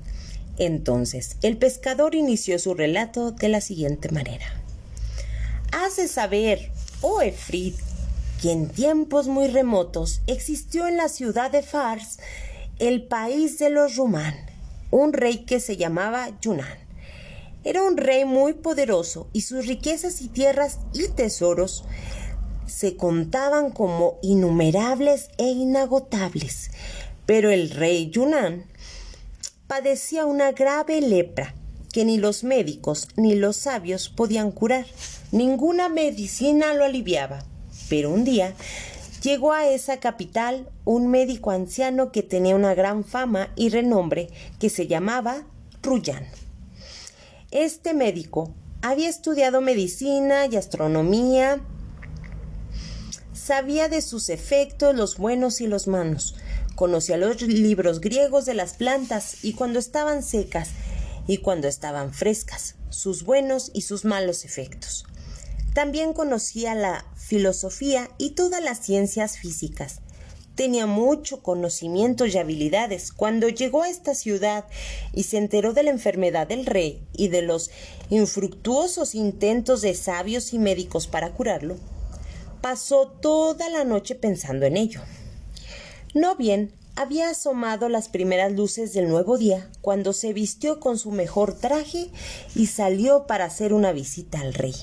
Entonces, 0.58 1.38
el 1.44 1.58
pescador 1.58 2.16
inició 2.16 2.58
su 2.58 2.74
relato 2.74 3.32
de 3.32 3.48
la 3.48 3.62
siguiente 3.62 4.10
manera. 4.10 4.48
Hace 5.72 6.08
saber, 6.08 6.72
oh 7.02 7.22
Efrit, 7.22 7.76
que 8.42 8.52
en 8.52 8.70
tiempos 8.70 9.28
muy 9.28 9.48
remotos 9.50 10.22
existió 10.26 10.88
en 10.88 10.98
la 10.98 11.10
ciudad 11.10 11.52
de 11.52 11.62
Fars 11.62 12.18
el 12.80 13.04
país 13.04 13.60
de 13.60 13.70
los 13.70 13.98
Rumán, 13.98 14.36
un 14.90 15.14
rey 15.14 15.46
que 15.46 15.60
se 15.60 15.78
llamaba 15.78 16.30
Yunán. 16.42 16.89
Era 17.64 17.84
un 17.84 17.98
rey 17.98 18.26
muy 18.26 18.54
poderoso 18.54 19.28
y 19.34 19.42
sus 19.42 19.68
riquezas 19.68 20.22
y 20.22 20.30
tierras 20.30 20.80
y 20.94 21.08
tesoros 21.10 21.84
se 22.66 22.96
contaban 22.96 23.72
como 23.72 24.18
innumerables 24.22 25.30
e 25.38 25.48
inagotables. 25.48 26.72
Pero 27.26 27.50
el 27.50 27.70
rey 27.70 28.10
Yunán 28.10 28.66
padecía 29.68 30.26
una 30.26 30.52
grave 30.52 31.02
lepra 31.02 31.56
que 31.92 32.06
ni 32.06 32.18
los 32.18 32.44
médicos 32.44 33.08
ni 33.16 33.36
los 33.36 33.58
sabios 33.58 34.10
podían 34.10 34.52
curar. 34.52 34.86
Ninguna 35.32 35.90
medicina 35.90 36.74
lo 36.74 36.86
aliviaba. 36.86 37.44
Pero 37.90 38.12
un 38.12 38.24
día 38.24 38.56
Llegó 39.22 39.52
a 39.52 39.68
esa 39.68 40.00
capital 40.00 40.70
un 40.86 41.08
médico 41.08 41.52
anciano 41.52 42.12
que 42.12 42.24
tenía 42.24 42.56
una 42.56 42.74
gran 42.74 43.04
fama 43.04 43.50
y 43.58 43.68
renombre 43.68 44.30
que 44.60 44.70
se 44.70 44.88
llamaba 44.88 45.44
Ruyán. 45.84 46.26
Este 47.52 47.96
médico 47.96 48.54
había 48.84 49.10
estudiado 49.10 49.60
medicina 49.60 50.46
y 50.46 50.56
astronomía, 50.56 51.60
sabía 53.34 53.90
de 53.90 54.04
sus 54.04 54.30
efectos 54.30 54.96
los 54.96 55.18
buenos 55.18 55.60
y 55.60 55.66
los 55.66 55.88
malos, 55.88 56.36
conocía 56.76 57.18
los 57.18 57.42
libros 57.42 58.02
griegos 58.02 58.46
de 58.46 58.54
las 58.54 58.74
plantas 58.76 59.44
y 59.44 59.54
cuando 59.54 59.80
estaban 59.80 60.22
secas 60.22 60.70
y 61.26 61.38
cuando 61.38 61.68
estaban 61.68 62.14
frescas, 62.14 62.76
sus 62.92 63.24
buenos 63.24 63.72
y 63.74 63.82
sus 63.82 64.06
malos 64.06 64.46
efectos. 64.46 65.06
También 65.74 66.14
conocía 66.14 66.76
la 66.76 67.04
filosofía 67.16 68.12
y 68.20 68.32
todas 68.32 68.64
las 68.64 68.78
ciencias 68.78 69.40
físicas. 69.40 70.02
Tenía 70.60 70.88
mucho 70.88 71.42
conocimiento 71.42 72.26
y 72.26 72.38
habilidades. 72.38 73.14
Cuando 73.14 73.48
llegó 73.48 73.84
a 73.84 73.88
esta 73.88 74.14
ciudad 74.14 74.66
y 75.14 75.24
se 75.24 75.38
enteró 75.38 75.72
de 75.72 75.84
la 75.84 75.92
enfermedad 75.92 76.48
del 76.48 76.66
rey 76.66 77.02
y 77.14 77.30
de 77.30 77.44
los 77.44 77.72
infructuosos 78.10 79.16
intentos 79.16 79.80
de 79.80 79.94
sabios 79.94 80.52
y 80.52 80.60
médicos 80.60 81.08
para 81.08 81.32
curarlo, 81.32 81.78
pasó 82.60 83.08
toda 83.08 83.70
la 83.70 83.86
noche 83.86 84.16
pensando 84.16 84.66
en 84.66 84.76
ello. 84.76 85.00
No 86.14 86.36
bien 86.36 86.74
había 86.98 87.30
asomado 87.30 87.88
las 87.88 88.10
primeras 88.10 88.52
luces 88.52 88.92
del 88.92 89.08
nuevo 89.08 89.38
día 89.38 89.70
cuando 89.80 90.12
se 90.12 90.34
vistió 90.34 90.82
con 90.82 90.98
su 90.98 91.12
mejor 91.12 91.54
traje 91.54 92.10
y 92.54 92.66
salió 92.66 93.28
para 93.28 93.46
hacer 93.46 93.72
una 93.72 93.94
visita 93.94 94.42
al 94.42 94.54
rey. 94.54 94.76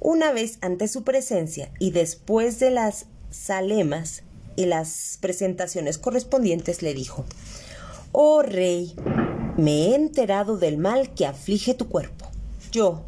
Una 0.00 0.32
vez 0.32 0.58
ante 0.60 0.88
su 0.88 1.04
presencia 1.04 1.70
y 1.78 1.92
después 1.92 2.58
de 2.58 2.72
las 2.72 3.06
salemas 3.30 4.24
y 4.56 4.66
las 4.66 5.18
presentaciones 5.20 5.98
correspondientes 5.98 6.82
le 6.82 6.94
dijo 6.94 7.24
Oh 8.12 8.42
rey, 8.42 8.94
me 9.56 9.88
he 9.88 9.94
enterado 9.94 10.56
del 10.56 10.78
mal 10.78 11.14
que 11.14 11.26
aflige 11.26 11.74
tu 11.74 11.88
cuerpo. 11.88 12.26
Yo, 12.72 13.04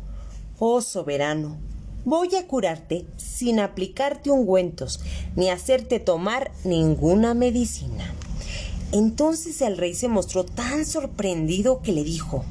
oh 0.59 0.81
soberano, 0.83 1.57
voy 2.05 2.35
a 2.37 2.47
curarte 2.47 3.07
sin 3.17 3.61
aplicarte 3.61 4.31
ungüentos 4.31 5.01
ni 5.37 5.51
hacerte 5.51 6.01
tomar 6.01 6.51
ninguna 6.65 7.35
medicina. 7.35 8.15
Entonces 8.93 9.61
el 9.61 9.77
rey 9.77 9.95
se 9.95 10.09
mostró 10.09 10.45
tan 10.45 10.87
sorprendido 10.87 11.83
que 11.83 11.93
le 11.93 12.05
dijo 12.05 12.45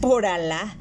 Por 0.00 0.26
Alá, 0.26 0.76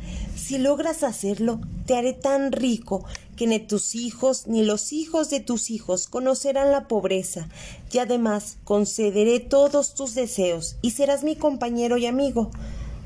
si 0.51 0.57
logras 0.57 1.03
hacerlo, 1.03 1.61
te 1.85 1.95
haré 1.95 2.11
tan 2.11 2.51
rico 2.51 3.05
que 3.37 3.47
ni 3.47 3.57
tus 3.59 3.95
hijos 3.95 4.47
ni 4.47 4.65
los 4.65 4.91
hijos 4.91 5.29
de 5.29 5.39
tus 5.39 5.69
hijos 5.69 6.07
conocerán 6.07 6.71
la 6.71 6.89
pobreza, 6.89 7.47
y 7.89 7.99
además 7.99 8.57
concederé 8.65 9.39
todos 9.39 9.93
tus 9.93 10.13
deseos 10.13 10.75
y 10.81 10.91
serás 10.91 11.23
mi 11.23 11.37
compañero 11.37 11.95
y 11.95 12.05
amigo. 12.05 12.51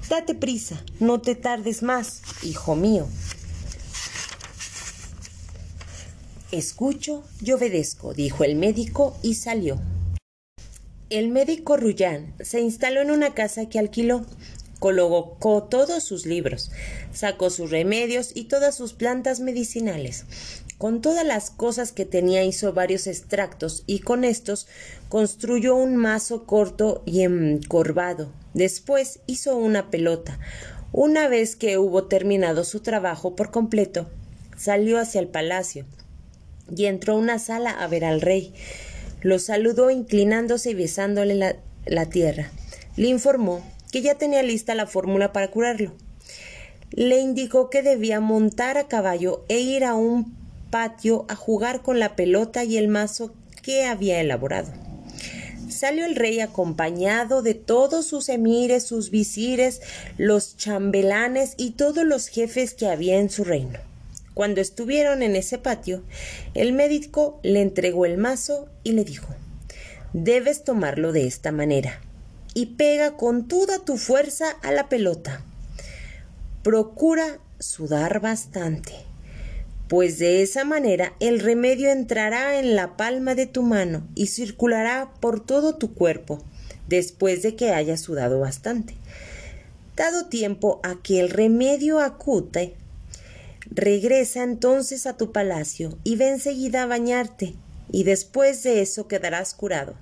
Date 0.10 0.34
prisa, 0.34 0.84
no 1.00 1.22
te 1.22 1.36
tardes 1.36 1.84
más, 1.84 2.24
hijo 2.42 2.76
mío. 2.76 3.06
Escucho 6.52 7.22
y 7.44 7.52
obedezco, 7.52 8.16
dijo 8.16 8.44
el 8.44 8.56
médico 8.56 9.16
y 9.22 9.36
salió. 9.36 9.80
El 11.12 11.30
médico 11.30 11.78
Ruyán 11.78 12.34
se 12.40 12.62
instaló 12.62 13.02
en 13.02 13.12
una 13.12 13.36
casa 13.36 13.70
que 13.70 13.78
alquiló 13.78 14.26
colocó 14.86 15.64
todos 15.64 16.04
sus 16.04 16.28
libros, 16.28 16.70
sacó 17.12 17.50
sus 17.50 17.72
remedios 17.72 18.30
y 18.36 18.44
todas 18.44 18.76
sus 18.76 18.94
plantas 18.94 19.40
medicinales. 19.40 20.26
Con 20.78 21.02
todas 21.02 21.26
las 21.26 21.50
cosas 21.50 21.92
que 21.92 22.06
tenía 22.06 22.44
hizo 22.44 22.72
varios 22.72 23.08
extractos 23.08 23.84
y 23.88 24.02
con 24.02 24.24
estos 24.24 24.68
construyó 25.10 25.74
un 25.74 25.96
mazo 25.96 26.46
corto 26.46 27.02
y 27.04 27.22
encorvado. 27.22 28.32
Después 28.54 29.22
hizo 29.26 29.58
una 29.58 29.90
pelota. 29.90 30.38
Una 30.92 31.28
vez 31.28 31.56
que 31.56 31.80
hubo 31.80 32.04
terminado 32.04 32.64
su 32.64 32.82
trabajo 32.82 33.36
por 33.36 33.50
completo, 33.50 34.08
salió 34.56 35.00
hacia 35.00 35.20
el 35.20 35.30
palacio 35.30 35.88
y 36.78 36.86
entró 36.86 37.14
a 37.14 37.18
una 37.18 37.40
sala 37.40 37.72
a 37.72 37.88
ver 37.88 38.06
al 38.06 38.22
rey. 38.22 38.54
Lo 39.24 39.40
saludó 39.40 39.90
inclinándose 39.90 40.70
y 40.70 40.76
besándole 40.76 41.34
la, 41.34 41.56
la 41.88 42.06
tierra. 42.06 42.52
Le 42.98 43.08
informó 43.08 43.64
que 43.96 44.02
ya 44.02 44.16
tenía 44.16 44.44
lista 44.44 44.76
la 44.76 44.88
fórmula 44.88 45.32
para 45.32 45.50
curarlo. 45.50 45.94
Le 46.92 47.18
indicó 47.18 47.70
que 47.70 47.82
debía 47.82 48.20
montar 48.20 48.78
a 48.78 48.90
caballo 48.90 49.46
e 49.48 49.60
ir 49.62 49.86
a 49.86 49.96
un 49.96 50.36
patio 50.70 51.24
a 51.30 51.38
jugar 51.38 51.82
con 51.82 51.98
la 51.98 52.18
pelota 52.18 52.66
y 52.66 52.76
el 52.76 52.90
mazo 52.90 53.34
que 53.62 53.86
había 53.86 54.20
elaborado. 54.20 54.70
Salió 55.70 56.06
el 56.06 56.18
rey 56.18 56.42
acompañado 56.42 57.42
de 57.42 57.54
todos 57.54 58.06
sus 58.06 58.28
emires, 58.28 58.84
sus 58.84 59.12
visires, 59.12 59.80
los 60.18 60.58
chambelanes 60.58 61.54
y 61.56 61.72
todos 61.72 62.04
los 62.04 62.28
jefes 62.28 62.74
que 62.74 62.90
había 62.90 63.20
en 63.20 63.30
su 63.30 63.46
reino. 63.46 63.80
Cuando 64.34 64.60
estuvieron 64.60 65.24
en 65.24 65.38
ese 65.38 65.58
patio, 65.58 66.04
el 66.54 66.74
médico 66.74 67.40
le 67.44 67.62
entregó 67.62 68.06
el 68.06 68.18
mazo 68.18 68.68
y 68.84 68.92
le 68.92 69.06
dijo 69.06 69.34
Debes 70.12 70.66
tomarlo 70.66 71.14
de 71.14 71.28
esta 71.28 71.54
manera 71.54 72.02
y 72.56 72.66
pega 72.78 73.16
con 73.18 73.48
toda 73.48 73.78
tu 73.86 73.98
fuerza 73.98 74.50
a 74.64 74.72
la 74.72 74.90
pelota. 74.90 75.44
Procura 76.64 77.38
sudar 77.60 78.20
bastante. 78.22 78.94
pues 79.88 80.18
de 80.18 80.42
esa 80.42 80.66
manera 80.66 81.14
el 81.20 81.40
remedio 81.40 81.92
entrará 81.92 82.60
en 82.60 82.76
la 82.76 82.98
palma 82.98 83.36
de 83.36 83.46
tu 83.46 83.62
mano 83.62 84.08
y 84.16 84.28
circulará 84.28 85.14
por 85.20 85.46
todo 85.46 85.76
tu 85.76 85.94
cuerpo, 85.94 86.44
después 86.88 87.44
de 87.44 87.56
que 87.56 87.72
hayas 87.72 88.02
sudado 88.02 88.40
bastante. 88.40 88.96
Dado 89.96 90.26
tiempo 90.26 90.80
a 90.84 91.02
que 91.02 91.20
el 91.20 91.30
remedio 91.30 92.00
acute, 92.00 92.76
regresa 93.70 94.44
entonces 94.44 95.06
a 95.06 95.18
tu 95.18 95.32
palacio 95.32 95.98
y 96.04 96.16
ve 96.16 96.30
enseguida 96.30 96.84
a 96.84 96.88
bañarte, 96.88 97.56
y 97.92 98.04
después 98.04 98.64
de 98.64 98.82
eso 98.82 99.08
quedarás 99.08 99.54
curado. 99.54 99.96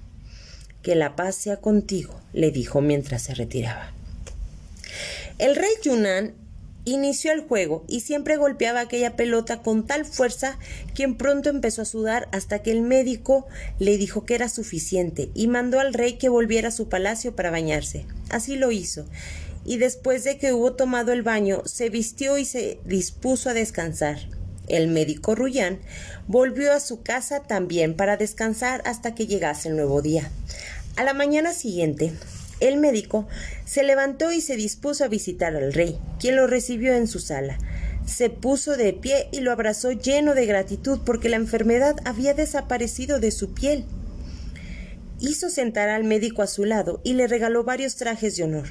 Que 0.84 0.94
la 0.94 1.16
paz 1.16 1.36
sea 1.36 1.58
contigo, 1.58 2.22
le 2.34 2.52
dijo 2.52 2.82
mientras 2.82 3.24
se 3.24 3.34
retiraba. 3.34 3.92
El 5.40 5.56
rey 5.56 5.72
Yunnan 5.82 6.36
inició 6.86 7.32
el 7.32 7.42
juego 7.42 7.84
y 7.88 8.02
siempre 8.02 8.38
golpeaba 8.38 8.82
aquella 8.82 9.16
pelota 9.16 9.62
con 9.62 9.88
tal 9.88 10.06
fuerza 10.06 10.60
que 10.94 11.04
en 11.04 11.16
pronto 11.16 11.50
empezó 11.50 11.82
a 11.82 11.86
sudar 11.86 12.28
hasta 12.32 12.62
que 12.62 12.72
el 12.72 12.82
médico 12.82 13.48
le 13.80 13.98
dijo 13.98 14.26
que 14.26 14.36
era 14.36 14.50
suficiente 14.50 15.30
y 15.34 15.48
mandó 15.48 15.80
al 15.80 15.94
rey 15.94 16.18
que 16.18 16.30
volviera 16.30 16.68
a 16.68 16.72
su 16.72 16.90
palacio 16.90 17.36
para 17.36 17.52
bañarse. 17.52 18.06
Así 18.30 18.58
lo 18.58 18.72
hizo, 18.72 19.06
y 19.66 19.78
después 19.78 20.24
de 20.24 20.38
que 20.38 20.54
hubo 20.54 20.74
tomado 20.74 21.14
el 21.14 21.24
baño, 21.24 21.62
se 21.66 21.90
vistió 21.90 22.38
y 22.38 22.46
se 22.46 22.80
dispuso 22.86 23.50
a 23.50 23.54
descansar. 23.54 24.20
El 24.68 24.88
médico 24.88 25.36
Ruyán 25.36 25.80
volvió 26.28 26.74
a 26.74 26.80
su 26.80 27.02
casa 27.02 27.42
también 27.42 27.96
para 27.96 28.18
descansar 28.18 28.82
hasta 28.86 29.14
que 29.14 29.28
llegase 29.28 29.70
el 29.70 29.76
nuevo 29.76 30.02
día. 30.02 30.32
A 30.96 31.04
la 31.04 31.14
mañana 31.14 31.54
siguiente, 31.54 32.14
el 32.60 32.78
médico 32.78 33.28
se 33.66 33.84
levantó 33.84 34.32
y 34.32 34.40
se 34.40 34.56
dispuso 34.56 35.04
a 35.04 35.10
visitar 35.10 35.56
al 35.56 35.74
rey, 35.74 36.00
quien 36.20 36.36
lo 36.36 36.48
recibió 36.48 36.94
en 36.94 37.08
su 37.08 37.20
sala. 37.20 37.58
Se 38.06 38.30
puso 38.30 38.78
de 38.78 38.94
pie 38.94 39.28
y 39.32 39.42
lo 39.42 39.52
abrazó 39.52 39.92
lleno 39.92 40.34
de 40.34 40.46
gratitud 40.46 41.00
porque 41.06 41.30
la 41.30 41.38
enfermedad 41.38 41.96
había 42.06 42.34
desaparecido 42.34 43.20
de 43.20 43.32
su 43.32 43.54
piel. 43.54 43.86
Hizo 45.20 45.50
sentar 45.50 45.90
al 45.90 46.04
médico 46.04 46.42
a 46.42 46.48
su 46.48 46.64
lado 46.66 47.02
y 47.04 47.14
le 47.14 47.28
regaló 47.28 47.64
varios 47.64 47.96
trajes 47.96 48.38
de 48.38 48.44
honor. 48.44 48.68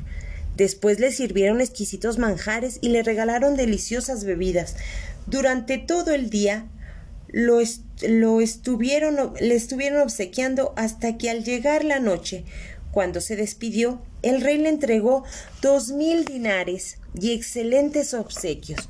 Después 0.56 1.00
le 1.00 1.12
sirvieron 1.12 1.60
exquisitos 1.60 2.18
manjares 2.18 2.78
y 2.82 2.90
le 2.90 3.02
regalaron 3.02 3.56
deliciosas 3.56 4.24
bebidas. 4.24 4.76
Durante 5.26 5.78
todo 5.78 6.12
el 6.12 6.30
día 6.30 6.66
lo, 7.28 7.60
lo 8.08 8.40
estuvieron, 8.40 9.34
le 9.40 9.54
estuvieron 9.54 10.02
obsequiando 10.02 10.72
hasta 10.76 11.16
que 11.16 11.30
al 11.30 11.44
llegar 11.44 11.84
la 11.84 12.00
noche 12.00 12.44
cuando 12.92 13.22
se 13.22 13.36
despidió, 13.36 14.02
el 14.20 14.42
rey 14.42 14.58
le 14.58 14.68
entregó 14.68 15.24
dos 15.62 15.90
mil 15.90 16.24
dinares 16.24 16.98
y 17.18 17.32
excelentes 17.32 18.12
obsequios, 18.12 18.88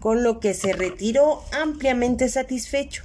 con 0.00 0.22
lo 0.22 0.38
que 0.38 0.52
se 0.52 0.74
retiró 0.74 1.42
ampliamente 1.50 2.28
satisfecho. 2.28 3.04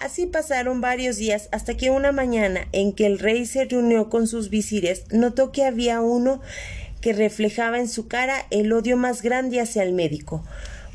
Así 0.00 0.26
pasaron 0.26 0.80
varios 0.80 1.16
días 1.16 1.48
hasta 1.52 1.76
que 1.76 1.90
una 1.90 2.10
mañana 2.10 2.66
en 2.72 2.92
que 2.92 3.06
el 3.06 3.18
rey 3.18 3.46
se 3.46 3.66
reunió 3.66 4.08
con 4.08 4.26
sus 4.26 4.48
visires, 4.48 5.04
notó 5.12 5.52
que 5.52 5.64
había 5.64 6.00
uno 6.00 6.40
que 7.00 7.12
reflejaba 7.12 7.78
en 7.78 7.88
su 7.88 8.08
cara 8.08 8.46
el 8.50 8.72
odio 8.72 8.96
más 8.96 9.22
grande 9.22 9.60
hacia 9.60 9.82
el 9.82 9.92
médico, 9.92 10.42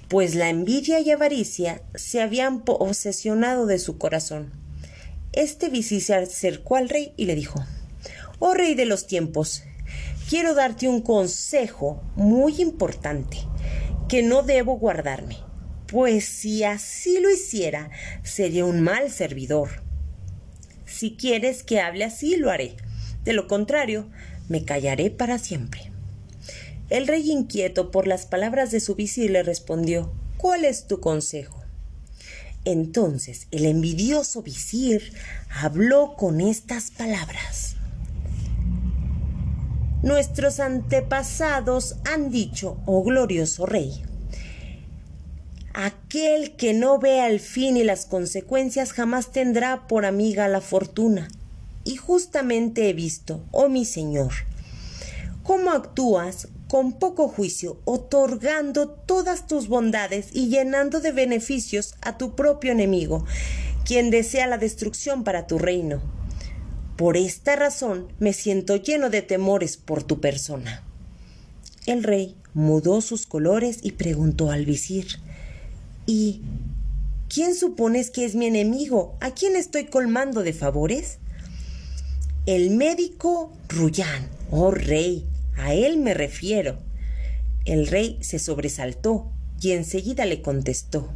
pues 0.08 0.36
la 0.36 0.50
envidia 0.50 1.00
y 1.00 1.12
avaricia 1.12 1.82
se 1.96 2.22
habían 2.22 2.62
posesionado 2.64 3.66
de 3.66 3.80
su 3.80 3.98
corazón. 3.98 4.54
Este 5.34 5.70
visir 5.70 6.02
se 6.02 6.16
acercó 6.16 6.78
al 6.78 6.90
rey 6.90 7.14
y 7.18 7.26
le 7.26 7.36
dijo 7.36 7.64
Oh 8.40 8.54
rey 8.54 8.76
de 8.76 8.86
los 8.86 9.08
tiempos, 9.08 9.64
quiero 10.30 10.54
darte 10.54 10.88
un 10.88 11.02
consejo 11.02 12.02
muy 12.16 12.62
importante 12.62 13.38
que 14.08 14.24
no 14.24 14.44
debo 14.44 14.78
guardarme, 14.78 15.38
pues 15.88 16.26
si 16.26 16.64
así 16.64 17.20
lo 17.20 17.30
hiciera, 17.30 17.90
sería 18.24 18.64
un 18.64 18.82
mal 18.82 19.12
servidor. 19.12 19.84
Si 20.86 21.18
quieres 21.18 21.64
que 21.64 21.82
hable 21.82 22.06
así, 22.06 22.38
lo 22.38 22.50
haré. 22.50 22.78
De 23.24 23.34
lo 23.34 23.48
contrario, 23.48 24.10
me 24.48 24.64
callaré 24.64 25.10
para 25.10 25.38
siempre. 25.38 25.92
El 26.90 27.08
rey 27.08 27.32
inquieto 27.32 27.92
por 27.92 28.08
las 28.08 28.26
palabras 28.26 28.72
de 28.72 28.80
su 28.80 28.96
visir 28.96 29.32
le 29.32 29.44
respondió 29.44 30.12
¿Cuál 30.38 30.66
es 30.66 30.88
tu 30.88 31.00
consejo? 31.00 31.64
Entonces 32.64 33.48
el 33.52 33.66
envidioso 33.66 34.44
visir 34.44 35.14
habló 35.50 36.16
con 36.16 36.42
estas 36.42 36.92
palabras. 36.92 37.76
Nuestros 40.04 40.60
antepasados 40.60 41.96
han 42.06 42.30
dicho, 42.30 42.78
oh 42.86 43.04
glorioso 43.04 43.66
rey, 43.66 44.04
aquel 45.74 46.56
que 46.56 46.74
no 46.74 47.00
vea 47.00 47.28
el 47.28 47.40
fin 47.40 47.78
y 47.78 47.84
las 47.84 48.06
consecuencias 48.06 48.94
jamás 48.94 49.32
tendrá 49.32 49.88
por 49.88 50.06
amiga 50.06 50.48
la 50.48 50.62
fortuna. 50.62 51.28
Y 51.84 51.96
justamente 51.96 52.90
he 52.90 52.94
visto, 52.94 53.44
oh 53.52 53.70
mi 53.70 53.86
señor, 53.86 54.34
cómo 55.44 55.72
actúas 55.72 56.48
con 56.68 56.94
poco 56.94 57.28
juicio, 57.28 57.80
otorgando 57.86 58.90
todas 58.90 59.48
tus 59.48 59.68
bondades 59.68 60.28
y 60.34 60.50
llenando 60.50 61.00
de 61.00 61.12
beneficios 61.12 61.96
a 62.02 62.18
tu 62.18 62.36
propio 62.36 62.72
enemigo, 62.72 63.26
quien 63.86 64.10
desea 64.10 64.48
la 64.48 64.58
destrucción 64.58 65.24
para 65.24 65.48
tu 65.48 65.58
reino. 65.58 66.02
Por 66.98 67.16
esta 67.16 67.56
razón 67.56 68.08
me 68.20 68.34
siento 68.34 68.76
lleno 68.76 69.10
de 69.10 69.22
temores 69.22 69.78
por 69.78 70.04
tu 70.04 70.20
persona. 70.20 70.84
El 71.86 72.04
rey 72.04 72.36
mudó 72.54 73.02
sus 73.02 73.26
colores 73.26 73.80
y 73.84 73.94
preguntó 73.94 74.52
al 74.52 74.66
visir 74.66 75.20
¿Y 76.06 76.42
quién 77.30 77.54
supones 77.54 78.10
que 78.10 78.26
es 78.26 78.36
mi 78.36 78.48
enemigo? 78.48 79.16
¿A 79.20 79.32
quién 79.32 79.56
estoy 79.56 79.86
colmando 79.86 80.42
de 80.42 80.54
favores? 80.54 81.20
El 82.46 82.72
médico 82.72 83.52
Ruyán. 83.68 84.30
Oh 84.50 84.72
rey, 84.72 85.26
a 85.58 85.74
él 85.74 85.98
me 85.98 86.14
refiero. 86.14 86.78
El 87.66 87.88
rey 87.88 88.18
se 88.22 88.40
sobresaltó 88.40 89.32
y 89.60 89.72
enseguida 89.72 90.26
le 90.26 90.42
contestó. 90.42 91.12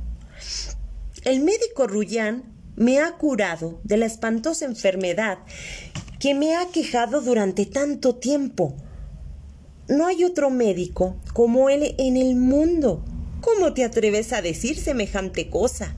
El 1.23 1.41
médico 1.41 1.87
Ruyán 1.87 2.51
me 2.75 2.99
ha 2.99 3.11
curado 3.17 3.79
de 3.83 3.97
la 3.97 4.05
espantosa 4.05 4.65
enfermedad 4.65 5.39
que 6.19 6.33
me 6.33 6.55
ha 6.55 6.67
quejado 6.67 7.21
durante 7.21 7.65
tanto 7.65 8.15
tiempo. 8.15 8.75
No 9.87 10.07
hay 10.07 10.23
otro 10.23 10.49
médico 10.49 11.17
como 11.33 11.69
él 11.69 11.95
en 11.97 12.17
el 12.17 12.35
mundo. 12.35 13.05
¿Cómo 13.41 13.73
te 13.73 13.83
atreves 13.83 14.33
a 14.33 14.41
decir 14.41 14.77
semejante 14.77 15.49
cosa? 15.49 15.95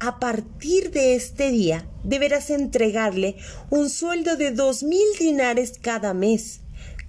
A 0.00 0.18
partir 0.18 0.90
de 0.90 1.14
este 1.14 1.50
día 1.50 1.86
deberás 2.02 2.50
entregarle 2.50 3.36
un 3.70 3.88
sueldo 3.88 4.36
de 4.36 4.50
dos 4.50 4.82
mil 4.82 5.06
dinares 5.18 5.78
cada 5.80 6.14
mes. 6.14 6.63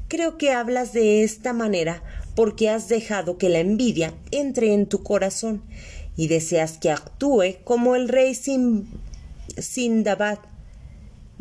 Creo 0.07 0.37
que 0.37 0.51
hablas 0.51 0.93
de 0.93 1.23
esta 1.23 1.53
manera 1.53 2.03
porque 2.35 2.69
has 2.69 2.87
dejado 2.87 3.37
que 3.37 3.49
la 3.49 3.59
envidia 3.59 4.13
entre 4.31 4.73
en 4.73 4.87
tu 4.87 5.03
corazón 5.03 5.63
y 6.17 6.27
deseas 6.27 6.77
que 6.77 6.91
actúe 6.91 7.57
como 7.63 7.95
el 7.95 8.07
rey 8.07 8.35
Sindabad 9.57 10.39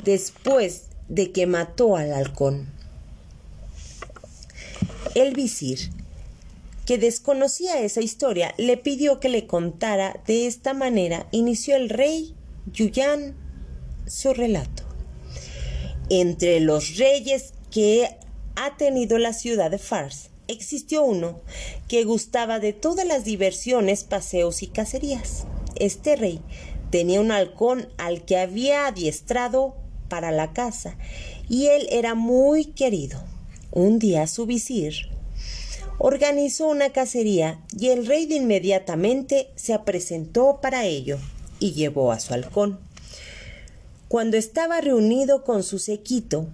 después 0.02 0.84
de 1.08 1.30
que 1.32 1.46
mató 1.46 1.96
al 1.96 2.12
halcón. 2.12 2.68
El 5.14 5.34
visir, 5.34 5.90
que 6.86 6.98
desconocía 6.98 7.80
esa 7.80 8.00
historia, 8.00 8.54
le 8.58 8.76
pidió 8.76 9.20
que 9.20 9.28
le 9.28 9.46
contara 9.46 10.20
de 10.26 10.46
esta 10.46 10.74
manera 10.74 11.26
inició 11.30 11.76
el 11.76 11.88
rey 11.88 12.34
Yuyan 12.72 13.36
su 14.06 14.34
relato. 14.34 14.82
Entre 16.10 16.60
los 16.60 16.96
reyes 16.96 17.54
que 17.70 18.10
ha 18.56 18.76
tenido 18.76 19.18
la 19.18 19.32
ciudad 19.32 19.70
de 19.70 19.78
Fars, 19.78 20.30
existió 20.48 21.02
uno 21.04 21.40
que 21.88 22.04
gustaba 22.04 22.60
de 22.60 22.72
todas 22.72 23.06
las 23.06 23.24
diversiones, 23.24 24.04
paseos 24.04 24.62
y 24.62 24.68
cacerías. 24.68 25.46
Este 25.76 26.16
rey 26.16 26.40
tenía 26.90 27.20
un 27.20 27.32
halcón 27.32 27.88
al 27.98 28.24
que 28.24 28.38
había 28.38 28.86
adiestrado 28.86 29.74
para 30.08 30.30
la 30.30 30.52
caza 30.52 30.96
y 31.48 31.66
él 31.66 31.88
era 31.90 32.14
muy 32.14 32.66
querido. 32.66 33.22
Un 33.72 33.98
día 33.98 34.26
su 34.26 34.46
visir 34.46 35.08
organizó 35.98 36.68
una 36.68 36.90
cacería 36.90 37.60
y 37.78 37.88
el 37.88 38.06
rey 38.06 38.26
de 38.26 38.36
inmediatamente 38.36 39.50
se 39.56 39.78
presentó 39.80 40.60
para 40.60 40.84
ello 40.84 41.18
y 41.58 41.72
llevó 41.72 42.12
a 42.12 42.20
su 42.20 42.34
halcón. 42.34 42.78
Cuando 44.08 44.36
estaba 44.36 44.80
reunido 44.80 45.44
con 45.44 45.62
su 45.62 45.78
sequito 45.78 46.46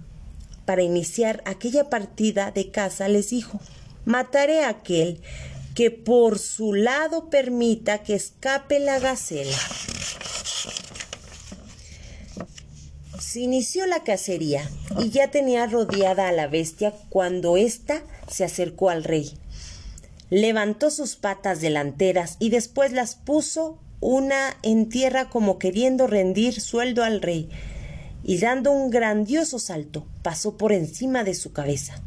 para 0.71 0.83
iniciar 0.83 1.43
aquella 1.45 1.89
partida 1.89 2.51
de 2.51 2.71
caza, 2.71 3.09
les 3.09 3.29
dijo 3.31 3.59
mataré 4.05 4.63
a 4.63 4.69
aquel 4.69 5.19
que 5.75 5.91
por 5.91 6.39
su 6.39 6.73
lado 6.73 7.29
permita 7.29 8.03
que 8.03 8.15
escape 8.15 8.79
la 8.79 8.97
gacela. 8.97 9.57
Se 13.19 13.41
inició 13.41 13.85
la 13.85 14.05
cacería 14.05 14.63
y 14.97 15.09
ya 15.09 15.29
tenía 15.29 15.67
rodeada 15.67 16.29
a 16.29 16.31
la 16.31 16.47
bestia 16.47 16.93
cuando 17.09 17.57
ésta 17.57 18.01
se 18.29 18.45
acercó 18.45 18.89
al 18.89 19.03
rey. 19.03 19.37
levantó 20.29 20.89
sus 20.89 21.17
patas 21.17 21.59
delanteras 21.59 22.37
y 22.39 22.49
después 22.49 22.93
las 22.93 23.15
puso 23.15 23.77
una 23.99 24.55
en 24.63 24.87
tierra 24.87 25.29
como 25.29 25.59
queriendo 25.59 26.07
rendir 26.07 26.61
sueldo 26.61 27.03
al 27.03 27.21
rey, 27.21 27.49
y 28.23 28.37
dando 28.37 28.71
un 28.71 28.89
grandioso 28.89 29.59
salto 29.59 30.05
pasó 30.21 30.57
por 30.57 30.71
encima 30.73 31.23
de 31.23 31.33
su 31.33 31.51
cabeza. 31.51 32.01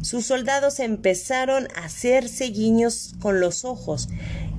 Sus 0.00 0.26
soldados 0.26 0.78
empezaron 0.78 1.68
a 1.74 1.84
hacerse 1.86 2.46
guiños 2.46 3.14
con 3.20 3.40
los 3.40 3.64
ojos, 3.64 4.08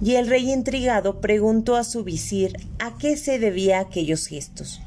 y 0.01 0.15
el 0.15 0.27
rey 0.27 0.51
intrigado 0.51 1.21
preguntó 1.21 1.75
a 1.75 1.83
su 1.83 2.03
visir 2.03 2.57
a 2.79 2.97
qué 2.97 3.17
se 3.17 3.39
debía 3.39 3.79
aquellos 3.79 4.27
gestos. 4.27 4.81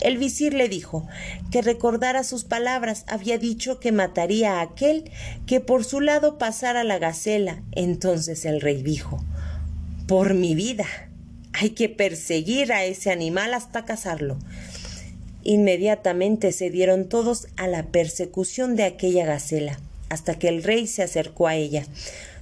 El 0.00 0.18
visir 0.18 0.52
le 0.54 0.68
dijo 0.68 1.06
que 1.50 1.62
recordara 1.62 2.24
sus 2.24 2.44
palabras, 2.44 3.04
había 3.08 3.38
dicho 3.38 3.80
que 3.80 3.92
mataría 3.92 4.54
a 4.54 4.62
aquel 4.62 5.10
que 5.46 5.60
por 5.60 5.84
su 5.84 6.00
lado 6.00 6.36
pasara 6.38 6.84
la 6.84 6.98
gacela. 6.98 7.62
Entonces 7.72 8.44
el 8.44 8.60
rey 8.60 8.82
dijo 8.82 9.24
Por 10.06 10.34
mi 10.34 10.54
vida. 10.54 10.86
Hay 11.52 11.70
que 11.70 11.88
perseguir 11.88 12.72
a 12.72 12.84
ese 12.84 13.12
animal 13.12 13.54
hasta 13.54 13.84
cazarlo. 13.84 14.38
Inmediatamente 15.44 16.52
se 16.52 16.70
dieron 16.70 17.04
todos 17.08 17.48
a 17.56 17.68
la 17.68 17.84
persecución 17.84 18.76
de 18.76 18.84
aquella 18.84 19.26
gacela, 19.26 19.78
hasta 20.08 20.38
que 20.38 20.48
el 20.48 20.62
rey 20.62 20.86
se 20.86 21.02
acercó 21.02 21.46
a 21.46 21.54
ella. 21.54 21.84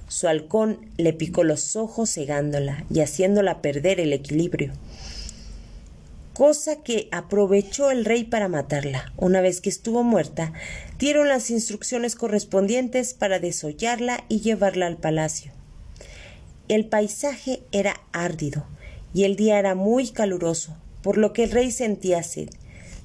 Su 0.07 0.29
halcón 0.29 0.79
le 0.97 1.11
picó 1.11 1.43
los 1.43 1.75
ojos 1.75 2.09
cegándola 2.13 2.85
y 2.89 3.01
haciéndola 3.01 3.61
perder 3.61 3.99
el 3.99 4.13
equilibrio. 4.13 4.71
Cosa 6.33 6.81
que 6.81 7.09
aprovechó 7.11 7.91
el 7.91 8.05
rey 8.05 8.23
para 8.23 8.47
matarla. 8.47 9.11
Una 9.17 9.41
vez 9.41 9.59
que 9.59 9.69
estuvo 9.69 10.03
muerta, 10.03 10.53
dieron 10.97 11.27
las 11.27 11.51
instrucciones 11.51 12.15
correspondientes 12.15 13.13
para 13.13 13.39
desollarla 13.39 14.23
y 14.29 14.39
llevarla 14.39 14.87
al 14.87 14.97
palacio. 14.97 15.51
El 16.69 16.85
paisaje 16.85 17.61
era 17.73 18.01
árdido 18.13 18.65
y 19.13 19.25
el 19.25 19.35
día 19.35 19.59
era 19.59 19.75
muy 19.75 20.09
caluroso, 20.09 20.77
por 21.01 21.17
lo 21.17 21.33
que 21.33 21.43
el 21.43 21.51
rey 21.51 21.69
sentía 21.69 22.23
sed. 22.23 22.49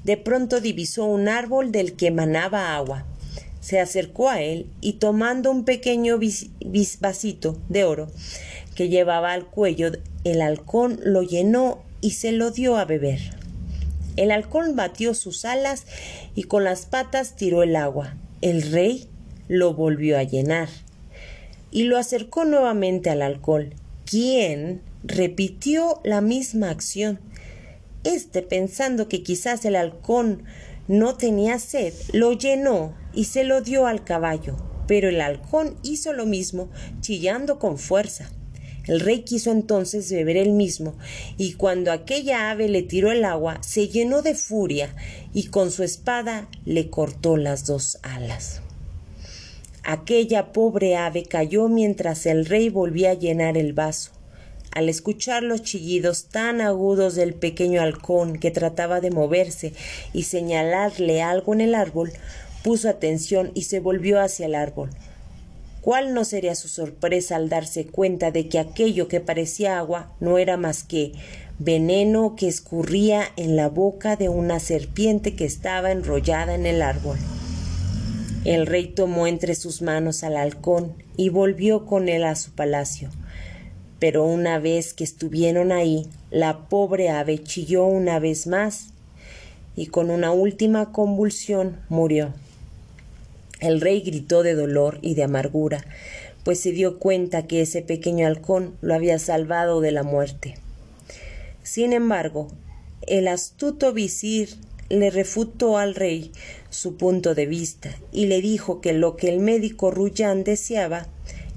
De 0.09 0.17
pronto 0.17 0.63
divisó 0.63 1.05
un 1.05 1.29
árbol 1.29 1.71
del 1.71 1.93
que 1.93 2.07
emanaba 2.07 2.75
agua. 2.75 3.05
Se 3.61 3.79
acercó 3.79 4.31
a 4.31 4.41
él 4.41 4.65
y 4.81 4.95
tomando 4.95 5.51
un 5.51 5.67
pequeño 5.67 6.19
vasito 6.99 7.59
de 7.69 7.85
oro 7.85 8.11
que 8.75 8.89
llevaba 8.89 9.35
al 9.35 9.45
cuello, 9.45 9.93
el 10.25 10.41
halcón 10.41 10.99
lo 11.05 11.21
llenó 11.21 11.83
y 12.01 12.13
se 12.13 12.33
lo 12.33 12.51
dio 12.51 12.79
a 12.79 12.87
beber. 12.87 13.21
El 14.17 14.31
halcón 14.31 14.77
batió 14.77 15.13
sus 15.13 15.45
alas 15.45 15.85
y 16.35 16.45
con 16.45 16.65
las 16.65 16.87
patas 16.87 17.37
tiró 17.37 17.63
el 17.63 17.77
agua. 17.77 18.17
El 18.41 18.63
rey 18.63 19.09
lo 19.47 19.75
volvió 19.75 20.17
a 20.17 20.23
llenar 20.23 20.71
y 21.71 21.83
lo 21.83 21.99
acercó 21.99 22.47
nuevamente 22.47 23.11
al 23.11 23.21
halcón, 23.21 23.75
quien 24.07 24.81
repitió 25.05 26.01
la 26.03 26.23
misma 26.23 26.71
acción. 26.71 27.21
Este, 28.09 28.41
pensando 28.41 29.07
que 29.07 29.23
quizás 29.23 29.67
el 29.67 29.77
halcón 29.77 30.45
no 30.87 31.17
tenía 31.19 31.59
sed, 31.59 31.93
lo 32.15 32.33
llenó 32.33 32.95
y 33.13 33.25
se 33.25 33.45
lo 33.45 33.61
dio 33.61 33.87
al 33.87 34.03
caballo. 34.03 34.57
Pero 34.87 35.11
el 35.11 35.21
halcón 35.21 35.77
hizo 35.83 36.15
lo 36.15 36.25
mismo, 36.25 36.71
chillando 37.03 37.59
con 37.59 37.77
fuerza. 37.77 38.31
El 38.87 39.01
rey 39.01 39.25
quiso 39.25 39.51
entonces 39.51 40.11
beber 40.11 40.39
él 40.39 40.53
mismo, 40.53 40.97
y 41.37 41.53
cuando 41.53 41.93
aquella 41.93 42.51
ave 42.51 42.71
le 42.71 42.81
tiró 42.81 43.13
el 43.13 43.27
agua, 43.27 43.59
se 43.61 43.89
llenó 43.89 44.23
de 44.23 44.35
furia, 44.35 44.97
y 45.35 45.49
con 45.49 45.71
su 45.71 45.83
espada 45.83 46.49
le 46.65 46.89
cortó 46.89 47.37
las 47.37 47.67
dos 47.67 47.99
alas. 48.03 48.63
Aquella 49.85 50.55
pobre 50.55 50.97
ave 50.97 51.25
cayó 51.25 51.69
mientras 51.69 52.25
el 52.25 52.47
rey 52.47 52.71
volvía 52.71 53.11
a 53.11 53.15
llenar 53.15 53.59
el 53.59 53.75
vaso. 53.75 54.18
Al 54.73 54.89
escuchar 54.89 55.43
los 55.43 55.63
chillidos 55.63 56.27
tan 56.27 56.61
agudos 56.61 57.15
del 57.15 57.35
pequeño 57.35 57.81
halcón 57.81 58.39
que 58.39 58.51
trataba 58.51 59.01
de 59.01 59.11
moverse 59.11 59.73
y 60.13 60.25
señalarle 60.25 61.23
algo 61.23 61.55
en 61.55 61.61
el 61.61 61.75
árbol, 61.75 62.13
puso 62.63 62.89
atención 62.89 63.51
y 63.55 63.63
se 63.63 63.81
volvió 63.81 64.21
hacia 64.21 64.47
el 64.47 64.55
árbol. 64.55 64.91
¿Cuál 65.81 66.13
no 66.13 66.25
sería 66.25 66.55
su 66.55 66.69
sorpresa 66.69 67.37
al 67.37 67.49
darse 67.49 67.87
cuenta 67.87 68.31
de 68.31 68.49
que 68.49 68.59
aquello 68.59 69.09
que 69.09 69.21
parecía 69.21 69.79
agua 69.79 70.13
no 70.21 70.37
era 70.39 70.57
más 70.57 70.83
que 70.85 71.13
veneno 71.59 72.37
que 72.37 72.47
escurría 72.47 73.23
en 73.37 73.57
la 73.57 73.69
boca 73.69 74.17
de 74.17 74.29
una 74.29 74.61
serpiente 74.61 75.35
que 75.35 75.45
estaba 75.45 75.91
enrollada 75.91 76.55
en 76.55 76.67
el 76.67 76.83
árbol? 76.83 77.17
El 78.45 78.67
rey 78.67 78.89
tomó 78.89 79.27
entre 79.27 79.55
sus 79.55 79.83
manos 79.83 80.23
al 80.25 80.37
halcón 80.37 80.95
y 81.17 81.31
volvió 81.31 81.87
con 81.87 82.09
él 82.09 82.25
a 82.25 82.37
su 82.37 82.53
palacio. 82.53 83.11
Pero 83.99 84.25
una 84.25 84.59
vez 84.59 84.95
que 84.95 85.05
estuvieron 85.05 85.73
ahí, 85.73 86.07
la 86.31 86.69
pobre 86.69 87.11
ave 87.11 87.43
chilló 87.43 87.85
una 87.87 88.19
vez 88.19 88.47
más 88.47 88.89
y 89.75 89.87
con 89.87 90.11
una 90.11 90.31
última 90.33 90.93
convulsión 90.93 91.81
murió. 91.89 92.33
El 93.61 93.81
rey 93.81 94.01
gritó 94.01 94.43
de 94.43 94.55
dolor 94.55 94.99
y 95.03 95.15
de 95.15 95.25
amargura, 95.25 95.85
pues 96.45 96.61
se 96.61 96.71
dio 96.71 96.99
cuenta 96.99 97.47
que 97.47 97.63
ese 97.63 97.83
pequeño 97.83 98.27
halcón 98.27 98.77
lo 98.81 98.95
había 98.95 99.19
salvado 99.19 99.81
de 99.81 99.93
la 99.93 100.05
muerte. 100.05 100.57
Sin 101.63 101.93
embargo, 101.93 102.49
el 103.07 103.29
astuto 103.29 103.93
visir 103.93 104.57
le 104.89 105.11
refutó 105.11 105.77
al 105.77 105.95
rey 105.95 106.33
su 106.71 106.97
punto 106.97 107.35
de 107.35 107.47
vista 107.47 107.95
y 108.13 108.27
le 108.27 108.41
dijo 108.41 108.81
que 108.81 108.93
lo 108.93 109.17
que 109.17 109.29
el 109.29 109.41
médico 109.41 109.91
Ruyán 109.91 110.45
deseaba 110.45 111.07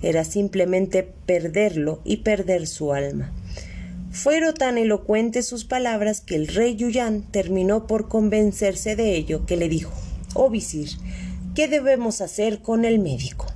era 0.02 0.24
simplemente 0.24 1.04
perderlo 1.04 2.02
y 2.04 2.18
perder 2.18 2.68
su 2.68 2.94
alma. 2.94 3.32
Fueron 4.12 4.54
tan 4.54 4.78
elocuentes 4.78 5.46
sus 5.46 5.64
palabras 5.64 6.22
que 6.22 6.36
el 6.36 6.48
rey 6.48 6.76
Yuyán 6.76 7.24
terminó 7.32 7.88
por 7.88 8.10
convencerse 8.10 8.96
de 8.96 9.16
ello, 9.16 9.46
que 9.46 9.56
le 9.56 9.70
dijo 9.70 9.94
Oh 10.34 10.50
visir, 10.50 10.90
¿qué 11.56 11.68
debemos 11.68 12.22
hacer 12.22 12.62
con 12.62 12.84
el 12.84 13.00
médico? 13.00 13.48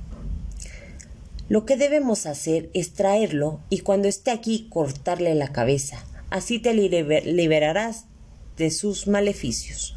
Lo 1.48 1.64
que 1.64 1.76
debemos 1.76 2.26
hacer 2.26 2.70
es 2.74 2.94
traerlo 2.94 3.60
y 3.70 3.80
cuando 3.80 4.08
esté 4.08 4.30
aquí 4.30 4.66
cortarle 4.68 5.34
la 5.34 5.52
cabeza. 5.52 6.04
Así 6.30 6.58
te 6.58 6.74
liberarás 6.74 8.06
de 8.56 8.70
sus 8.70 9.06
maleficios. 9.06 9.96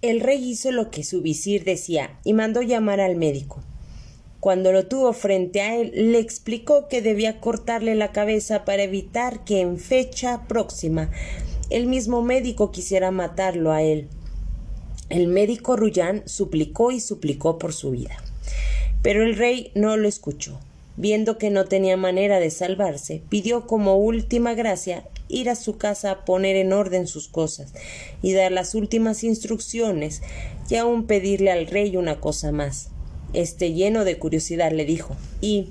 El 0.00 0.20
rey 0.20 0.42
hizo 0.42 0.72
lo 0.72 0.90
que 0.90 1.04
su 1.04 1.20
visir 1.20 1.64
decía 1.64 2.18
y 2.24 2.32
mandó 2.32 2.62
llamar 2.62 3.00
al 3.00 3.16
médico. 3.16 3.62
Cuando 4.40 4.72
lo 4.72 4.86
tuvo 4.86 5.12
frente 5.12 5.60
a 5.60 5.76
él, 5.76 5.92
le 5.94 6.18
explicó 6.18 6.88
que 6.88 7.02
debía 7.02 7.40
cortarle 7.40 7.94
la 7.94 8.10
cabeza 8.10 8.64
para 8.64 8.82
evitar 8.82 9.44
que 9.44 9.60
en 9.60 9.78
fecha 9.78 10.46
próxima 10.48 11.10
el 11.68 11.86
mismo 11.86 12.22
médico 12.22 12.72
quisiera 12.72 13.10
matarlo 13.10 13.70
a 13.70 13.82
él. 13.82 14.08
El 15.10 15.28
médico 15.28 15.76
Ruyán 15.76 16.22
suplicó 16.24 16.90
y 16.90 17.00
suplicó 17.00 17.58
por 17.58 17.74
su 17.74 17.90
vida. 17.90 18.16
Pero 19.02 19.24
el 19.24 19.36
rey 19.36 19.72
no 19.74 19.98
lo 19.98 20.08
escuchó. 20.08 20.58
Viendo 20.96 21.36
que 21.36 21.50
no 21.50 21.66
tenía 21.66 21.98
manera 21.98 22.40
de 22.40 22.50
salvarse, 22.50 23.22
pidió 23.28 23.66
como 23.66 23.98
última 23.98 24.54
gracia 24.54 25.04
ir 25.28 25.50
a 25.50 25.54
su 25.54 25.76
casa 25.76 26.10
a 26.10 26.24
poner 26.24 26.56
en 26.56 26.72
orden 26.72 27.06
sus 27.06 27.28
cosas 27.28 27.74
y 28.22 28.32
dar 28.32 28.52
las 28.52 28.74
últimas 28.74 29.22
instrucciones 29.22 30.22
y 30.70 30.76
aun 30.76 31.06
pedirle 31.06 31.50
al 31.50 31.66
rey 31.66 31.96
una 31.96 32.20
cosa 32.20 32.52
más 32.52 32.90
este 33.32 33.72
lleno 33.72 34.04
de 34.04 34.18
curiosidad, 34.18 34.72
le 34.72 34.84
dijo 34.84 35.16
¿Y 35.40 35.70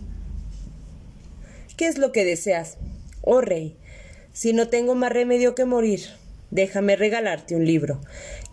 qué 1.77 1.87
es 1.87 1.97
lo 1.97 2.11
que 2.11 2.25
deseas? 2.25 2.77
Oh 3.21 3.41
rey, 3.41 3.75
si 4.33 4.53
no 4.53 4.69
tengo 4.69 4.95
más 4.95 5.11
remedio 5.11 5.55
que 5.55 5.65
morir, 5.65 6.01
déjame 6.51 6.95
regalarte 6.95 7.55
un 7.55 7.65
libro 7.65 8.01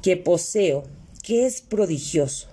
que 0.02 0.16
poseo, 0.16 0.84
que 1.22 1.46
es 1.46 1.60
prodigioso. 1.60 2.48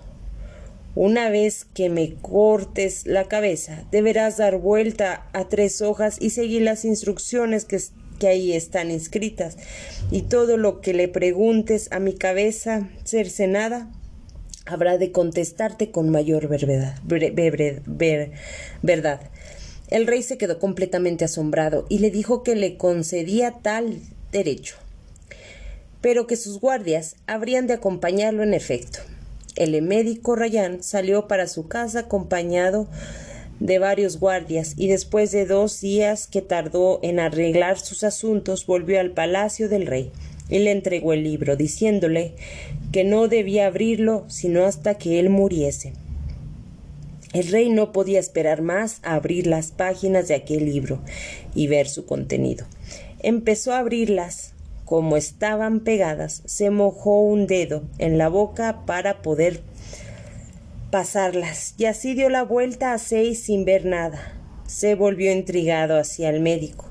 Una 0.95 1.29
vez 1.29 1.65
que 1.65 1.89
me 1.89 2.13
cortes 2.15 3.07
la 3.07 3.27
cabeza, 3.27 3.83
deberás 3.91 4.37
dar 4.37 4.57
vuelta 4.57 5.27
a 5.33 5.49
tres 5.49 5.81
hojas 5.81 6.17
y 6.19 6.29
seguir 6.29 6.61
las 6.61 6.85
instrucciones 6.85 7.65
que, 7.65 7.79
que 8.19 8.27
ahí 8.27 8.53
están 8.53 8.91
inscritas. 8.91 9.57
Y 10.11 10.23
todo 10.23 10.57
lo 10.57 10.81
que 10.81 10.93
le 10.93 11.07
preguntes 11.07 11.91
a 11.91 11.99
mi 11.99 12.13
cabeza 12.13 12.89
cercenada, 13.05 13.91
habrá 14.65 14.97
de 14.97 15.11
contestarte 15.11 15.91
con 15.91 16.09
mayor 16.09 16.47
verdad. 16.47 16.95
verdad. 18.81 19.21
El 19.89 20.07
rey 20.07 20.23
se 20.23 20.37
quedó 20.37 20.59
completamente 20.59 21.25
asombrado 21.25 21.85
y 21.89 21.99
le 21.99 22.09
dijo 22.09 22.43
que 22.43 22.55
le 22.55 22.77
concedía 22.77 23.55
tal 23.61 23.99
derecho, 24.31 24.75
pero 26.01 26.25
que 26.25 26.35
sus 26.35 26.59
guardias 26.59 27.15
habrían 27.27 27.67
de 27.67 27.73
acompañarlo 27.73 28.43
en 28.43 28.53
efecto. 28.53 28.99
El 29.55 29.79
médico 29.83 30.35
Rayán 30.35 30.81
salió 30.81 31.27
para 31.27 31.47
su 31.47 31.67
casa 31.67 31.99
acompañado 31.99 32.87
de 33.59 33.77
varios 33.77 34.19
guardias 34.19 34.73
y 34.77 34.87
después 34.87 35.31
de 35.31 35.45
dos 35.45 35.79
días 35.79 36.25
que 36.25 36.41
tardó 36.41 36.99
en 37.03 37.19
arreglar 37.19 37.79
sus 37.79 38.03
asuntos 38.03 38.65
volvió 38.65 38.99
al 38.99 39.11
palacio 39.11 39.69
del 39.69 39.85
rey 39.85 40.11
y 40.53 40.59
le 40.59 40.71
entregó 40.71 41.13
el 41.13 41.23
libro, 41.23 41.55
diciéndole 41.55 42.35
que 42.91 43.03
no 43.03 43.27
debía 43.27 43.65
abrirlo 43.65 44.23
sino 44.27 44.65
hasta 44.65 44.99
que 44.99 45.19
él 45.19 45.31
muriese. 45.31 45.93
El 47.33 47.47
rey 47.47 47.69
no 47.69 47.91
podía 47.91 48.19
esperar 48.19 48.61
más 48.61 48.99
a 49.01 49.15
abrir 49.15 49.47
las 49.47 49.71
páginas 49.71 50.27
de 50.27 50.35
aquel 50.35 50.65
libro 50.65 50.99
y 51.55 51.65
ver 51.65 51.89
su 51.89 52.05
contenido. 52.05 52.67
Empezó 53.19 53.73
a 53.73 53.79
abrirlas. 53.79 54.51
Como 54.85 55.17
estaban 55.17 55.79
pegadas, 55.79 56.43
se 56.45 56.69
mojó 56.69 57.21
un 57.21 57.47
dedo 57.47 57.83
en 57.97 58.17
la 58.17 58.27
boca 58.27 58.83
para 58.85 59.21
poder 59.21 59.61
pasarlas 60.91 61.73
y 61.77 61.85
así 61.85 62.13
dio 62.13 62.29
la 62.29 62.43
vuelta 62.43 62.93
a 62.93 62.99
seis 62.99 63.41
sin 63.41 63.65
ver 63.65 63.85
nada. 63.85 64.37
Se 64.67 64.93
volvió 64.93 65.31
intrigado 65.31 65.97
hacia 65.97 66.29
el 66.29 66.41
médico, 66.41 66.85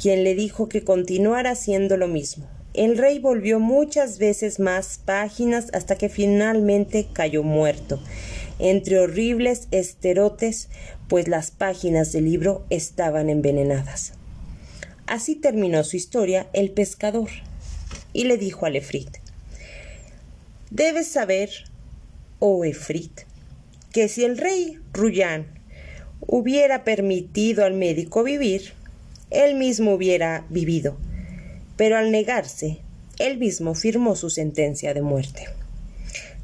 quien 0.00 0.24
le 0.24 0.34
dijo 0.34 0.68
que 0.68 0.82
continuara 0.82 1.50
haciendo 1.50 1.96
lo 1.96 2.08
mismo. 2.08 2.48
El 2.78 2.96
rey 2.96 3.18
volvió 3.18 3.58
muchas 3.58 4.18
veces 4.18 4.60
más 4.60 5.00
páginas 5.04 5.66
hasta 5.72 5.96
que 5.98 6.08
finalmente 6.08 7.08
cayó 7.12 7.42
muerto, 7.42 8.00
entre 8.60 9.00
horribles 9.00 9.66
esterotes, 9.72 10.68
pues 11.08 11.26
las 11.26 11.50
páginas 11.50 12.12
del 12.12 12.26
libro 12.26 12.64
estaban 12.70 13.30
envenenadas. 13.30 14.12
Así 15.08 15.34
terminó 15.34 15.82
su 15.82 15.96
historia 15.96 16.46
el 16.52 16.70
pescador, 16.70 17.30
y 18.12 18.26
le 18.26 18.38
dijo 18.38 18.64
a 18.64 18.68
Efrit 18.70 19.08
Debes 20.70 21.08
saber, 21.08 21.50
oh 22.38 22.64
Efrit, 22.64 23.22
que 23.90 24.06
si 24.06 24.22
el 24.22 24.38
rey 24.38 24.78
Ruyán 24.92 25.48
hubiera 26.20 26.84
permitido 26.84 27.64
al 27.64 27.74
médico 27.74 28.22
vivir, 28.22 28.72
él 29.30 29.56
mismo 29.56 29.94
hubiera 29.94 30.46
vivido, 30.48 30.96
pero 31.78 31.96
al 31.96 32.10
negarse, 32.10 32.80
él 33.18 33.38
mismo 33.38 33.74
firmó 33.74 34.16
su 34.16 34.28
sentencia 34.28 34.92
de 34.92 35.00
muerte. 35.00 35.46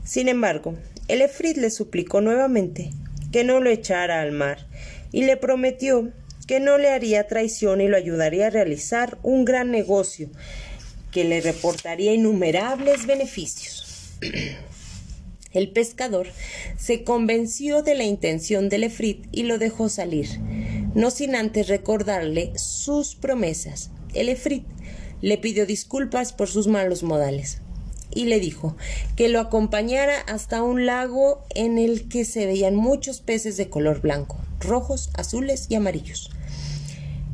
Sin 0.04 0.28
embargo, 0.28 0.76
el 1.08 1.20
Efrit 1.20 1.58
le 1.58 1.70
suplicó 1.70 2.22
nuevamente 2.22 2.92
que 3.32 3.44
no 3.44 3.60
lo 3.60 3.68
echara 3.68 4.22
al 4.22 4.32
mar 4.32 4.66
y 5.12 5.24
le 5.24 5.36
prometió 5.36 6.12
que 6.46 6.60
no 6.60 6.78
le 6.78 6.90
haría 6.90 7.26
traición 7.26 7.80
y 7.80 7.88
lo 7.88 7.96
ayudaría 7.96 8.46
a 8.46 8.50
realizar 8.50 9.18
un 9.22 9.44
gran 9.44 9.70
negocio 9.70 10.30
que 11.10 11.24
le 11.24 11.40
reportaría 11.40 12.12
innumerables 12.12 13.06
beneficios. 13.06 14.12
El 15.52 15.70
pescador 15.70 16.28
se 16.76 17.04
convenció 17.04 17.82
de 17.82 17.94
la 17.94 18.04
intención 18.04 18.68
del 18.68 18.84
Efrit 18.84 19.26
y 19.32 19.44
lo 19.44 19.58
dejó 19.58 19.88
salir, 19.88 20.28
no 20.94 21.10
sin 21.10 21.34
antes 21.34 21.68
recordarle 21.68 22.52
sus 22.56 23.14
promesas. 23.14 23.90
El 24.14 24.28
Efrit 24.28 24.64
le 25.24 25.38
pidió 25.38 25.66
disculpas 25.66 26.32
por 26.32 26.48
sus 26.48 26.66
malos 26.66 27.02
modales 27.02 27.58
y 28.14 28.26
le 28.26 28.38
dijo 28.38 28.76
que 29.16 29.28
lo 29.28 29.40
acompañara 29.40 30.20
hasta 30.20 30.62
un 30.62 30.86
lago 30.86 31.44
en 31.54 31.78
el 31.78 32.08
que 32.08 32.24
se 32.24 32.46
veían 32.46 32.76
muchos 32.76 33.20
peces 33.20 33.56
de 33.56 33.68
color 33.68 34.00
blanco, 34.00 34.38
rojos, 34.60 35.10
azules 35.14 35.66
y 35.68 35.74
amarillos. 35.74 36.30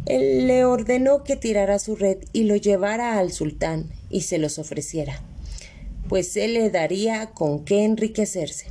Él 0.06 0.46
le 0.46 0.64
ordenó 0.64 1.22
que 1.24 1.36
tirara 1.36 1.78
su 1.78 1.96
red 1.96 2.18
y 2.32 2.44
lo 2.44 2.56
llevara 2.56 3.18
al 3.18 3.32
sultán 3.32 3.90
y 4.08 4.22
se 4.22 4.38
los 4.38 4.58
ofreciera 4.58 5.22
pues 6.10 6.36
él 6.36 6.54
le 6.54 6.70
daría 6.70 7.26
con 7.26 7.64
qué 7.64 7.84
enriquecerse. 7.84 8.66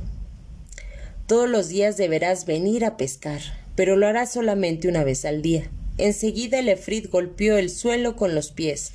Todos 1.26 1.48
los 1.48 1.70
días 1.70 1.96
deberás 1.96 2.44
venir 2.44 2.84
a 2.84 2.98
pescar, 2.98 3.40
pero 3.76 3.96
lo 3.96 4.06
harás 4.06 4.30
solamente 4.30 4.88
una 4.88 5.04
vez 5.04 5.24
al 5.24 5.40
día. 5.40 5.70
Enseguida 5.98 6.58
el 6.58 6.68
efrit 6.68 7.10
golpeó 7.10 7.58
el 7.58 7.70
suelo 7.70 8.16
con 8.16 8.34
los 8.34 8.50
pies. 8.50 8.92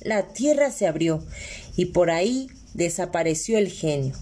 La 0.00 0.28
tierra 0.28 0.70
se 0.70 0.86
abrió 0.86 1.22
y 1.76 1.86
por 1.86 2.10
ahí 2.10 2.48
desapareció 2.74 3.58
el 3.58 3.70
genio. 3.70 4.14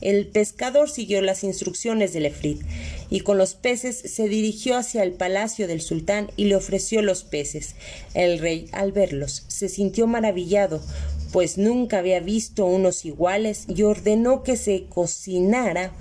El 0.00 0.26
pescador 0.26 0.90
siguió 0.90 1.22
las 1.22 1.44
instrucciones 1.44 2.12
del 2.12 2.26
efrit 2.26 2.60
y 3.08 3.20
con 3.20 3.38
los 3.38 3.54
peces 3.54 3.96
se 3.96 4.28
dirigió 4.28 4.76
hacia 4.76 5.04
el 5.04 5.12
palacio 5.12 5.68
del 5.68 5.80
sultán 5.80 6.30
y 6.36 6.46
le 6.46 6.56
ofreció 6.56 7.02
los 7.02 7.22
peces. 7.22 7.76
El 8.14 8.40
rey, 8.40 8.68
al 8.72 8.90
verlos, 8.90 9.44
se 9.46 9.68
sintió 9.68 10.08
maravillado, 10.08 10.82
pues 11.30 11.56
nunca 11.56 11.98
había 11.98 12.18
visto 12.18 12.66
unos 12.66 13.04
iguales 13.04 13.64
y 13.68 13.82
ordenó 13.84 14.42
que 14.42 14.56
se 14.56 14.86
cocinara, 14.88 15.92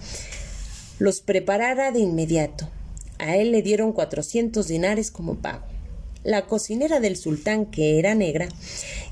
los 0.97 1.21
preparara 1.21 1.91
de 1.91 1.99
inmediato. 1.99 2.69
A 3.21 3.37
él 3.37 3.51
le 3.51 3.61
dieron 3.61 3.93
cuatrocientos 3.93 4.67
dinares 4.67 5.11
como 5.11 5.35
pago. 5.35 5.63
La 6.23 6.47
cocinera 6.47 6.99
del 6.99 7.17
sultán, 7.17 7.67
que 7.67 7.99
era 7.99 8.15
negra, 8.15 8.49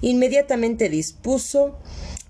inmediatamente 0.01 0.89
dispuso 0.89 1.77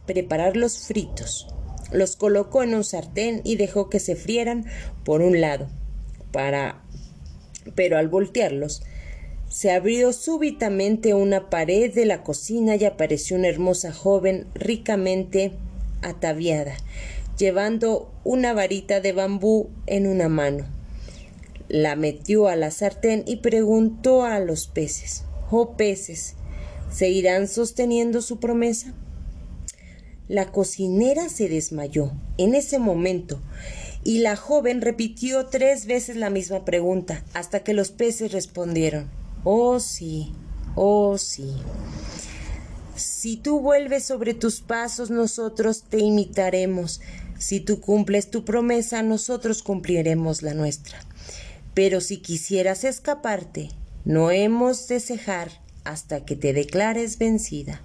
preparar 0.05 0.57
los 0.57 0.79
fritos. 0.79 1.47
Los 1.93 2.17
colocó 2.17 2.63
en 2.63 2.75
un 2.75 2.83
sartén 2.83 3.39
y 3.45 3.55
dejó 3.55 3.89
que 3.89 4.01
se 4.01 4.17
frieran 4.17 4.65
por 5.05 5.21
un 5.21 5.39
lado, 5.39 5.69
para 6.33 6.81
pero 7.75 7.97
al 7.97 8.09
voltearlos 8.09 8.81
se 9.47 9.71
abrió 9.71 10.11
súbitamente 10.11 11.13
una 11.13 11.49
pared 11.49 11.93
de 11.93 12.05
la 12.05 12.23
cocina 12.23 12.75
y 12.75 12.83
apareció 12.83 13.37
una 13.37 13.47
hermosa 13.47 13.93
joven 13.93 14.47
ricamente 14.53 15.53
ataviada, 16.01 16.75
llevando 17.37 18.11
una 18.25 18.53
varita 18.53 18.99
de 18.99 19.13
bambú 19.13 19.69
en 19.87 20.07
una 20.07 20.27
mano. 20.27 20.78
La 21.69 21.95
metió 21.95 22.47
a 22.47 22.55
la 22.55 22.71
sartén 22.71 23.23
y 23.27 23.38
preguntó 23.38 24.23
a 24.23 24.39
los 24.39 24.67
peces 24.67 25.23
Oh 25.51 25.77
peces, 25.77 26.36
¿seguirán 26.91 27.47
sosteniendo 27.47 28.21
su 28.21 28.39
promesa? 28.39 28.93
La 30.27 30.51
cocinera 30.51 31.29
se 31.29 31.47
desmayó 31.47 32.12
en 32.38 32.55
ese 32.55 32.79
momento 32.79 33.39
y 34.03 34.19
la 34.19 34.36
joven 34.36 34.82
repitió 34.82 35.45
tres 35.47 35.86
veces 35.86 36.15
la 36.15 36.29
misma 36.29 36.65
pregunta 36.65 37.23
hasta 37.34 37.62
que 37.62 37.73
los 37.73 37.91
peces 37.91 38.32
respondieron 38.32 39.10
Oh 39.43 39.79
sí, 39.79 40.34
oh 40.75 41.17
sí. 41.17 41.53
Si 42.95 43.38
tú 43.38 43.62
vuelves 43.62 44.03
sobre 44.03 44.34
tus 44.34 44.62
pasos, 44.62 45.10
nosotros 45.10 45.84
te 45.84 45.99
imitaremos. 45.99 46.99
Si 47.38 47.62
tú 47.62 47.79
cumples 47.79 48.29
tu 48.29 48.43
promesa, 48.43 49.01
nosotros 49.01 49.63
cumpliremos 49.63 50.41
la 50.41 50.53
nuestra. 50.53 50.99
Pero 51.73 52.01
si 52.01 52.17
quisieras 52.17 52.84
escaparte, 52.84 53.69
no 54.05 54.32
hemos 54.32 54.88
de 54.88 54.99
cejar 54.99 55.49
hasta 55.84 56.25
que 56.25 56.36
te 56.36 56.53
declares 56.53 57.17
vencida. 57.17 57.82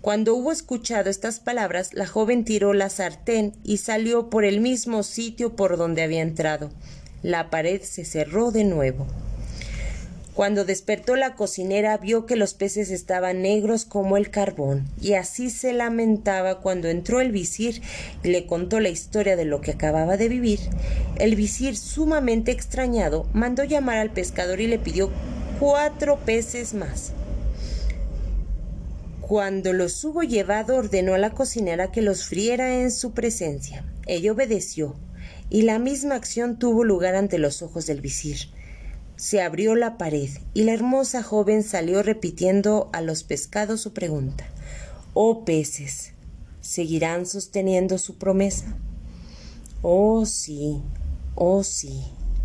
Cuando 0.00 0.34
hubo 0.34 0.52
escuchado 0.52 1.10
estas 1.10 1.40
palabras, 1.40 1.92
la 1.92 2.06
joven 2.06 2.44
tiró 2.44 2.74
la 2.74 2.90
sartén 2.90 3.54
y 3.64 3.78
salió 3.78 4.30
por 4.30 4.44
el 4.44 4.60
mismo 4.60 5.02
sitio 5.02 5.56
por 5.56 5.76
donde 5.76 6.02
había 6.02 6.22
entrado. 6.22 6.70
La 7.22 7.50
pared 7.50 7.82
se 7.82 8.04
cerró 8.04 8.52
de 8.52 8.62
nuevo. 8.62 9.06
Cuando 10.36 10.66
despertó 10.66 11.16
la 11.16 11.34
cocinera 11.34 11.96
vio 11.96 12.26
que 12.26 12.36
los 12.36 12.52
peces 12.52 12.90
estaban 12.90 13.40
negros 13.40 13.86
como 13.86 14.18
el 14.18 14.30
carbón, 14.30 14.84
y 15.00 15.14
así 15.14 15.48
se 15.48 15.72
lamentaba 15.72 16.60
cuando 16.60 16.88
entró 16.88 17.22
el 17.22 17.32
visir 17.32 17.80
y 18.22 18.28
le 18.28 18.44
contó 18.44 18.78
la 18.78 18.90
historia 18.90 19.34
de 19.34 19.46
lo 19.46 19.62
que 19.62 19.70
acababa 19.70 20.18
de 20.18 20.28
vivir. 20.28 20.60
El 21.18 21.36
visir, 21.36 21.74
sumamente 21.74 22.52
extrañado, 22.52 23.26
mandó 23.32 23.64
llamar 23.64 23.96
al 23.96 24.10
pescador 24.10 24.60
y 24.60 24.66
le 24.66 24.78
pidió 24.78 25.10
cuatro 25.58 26.18
peces 26.18 26.74
más. 26.74 27.12
Cuando 29.22 29.72
los 29.72 30.04
hubo 30.04 30.22
llevado, 30.22 30.76
ordenó 30.76 31.14
a 31.14 31.18
la 31.18 31.30
cocinera 31.30 31.90
que 31.90 32.02
los 32.02 32.26
friera 32.26 32.82
en 32.82 32.90
su 32.90 33.12
presencia. 33.12 33.86
Ella 34.04 34.32
obedeció, 34.32 34.96
y 35.48 35.62
la 35.62 35.78
misma 35.78 36.14
acción 36.14 36.58
tuvo 36.58 36.84
lugar 36.84 37.14
ante 37.14 37.38
los 37.38 37.62
ojos 37.62 37.86
del 37.86 38.02
visir 38.02 38.50
se 39.16 39.40
abrió 39.40 39.74
la 39.74 39.96
pared 39.96 40.28
y 40.54 40.64
la 40.64 40.72
hermosa 40.72 41.22
joven 41.22 41.62
salió 41.62 42.02
repitiendo 42.02 42.90
a 42.92 43.00
los 43.00 43.24
pescados 43.24 43.80
su 43.80 43.92
pregunta. 43.92 44.46
Oh 45.14 45.44
peces, 45.44 46.12
¿seguirán 46.60 47.26
sosteniendo 47.26 47.96
su 47.98 48.16
promesa? 48.16 48.76
Oh 49.82 50.26
sí, 50.26 50.82
oh 51.34 51.62
sí, 51.62 52.02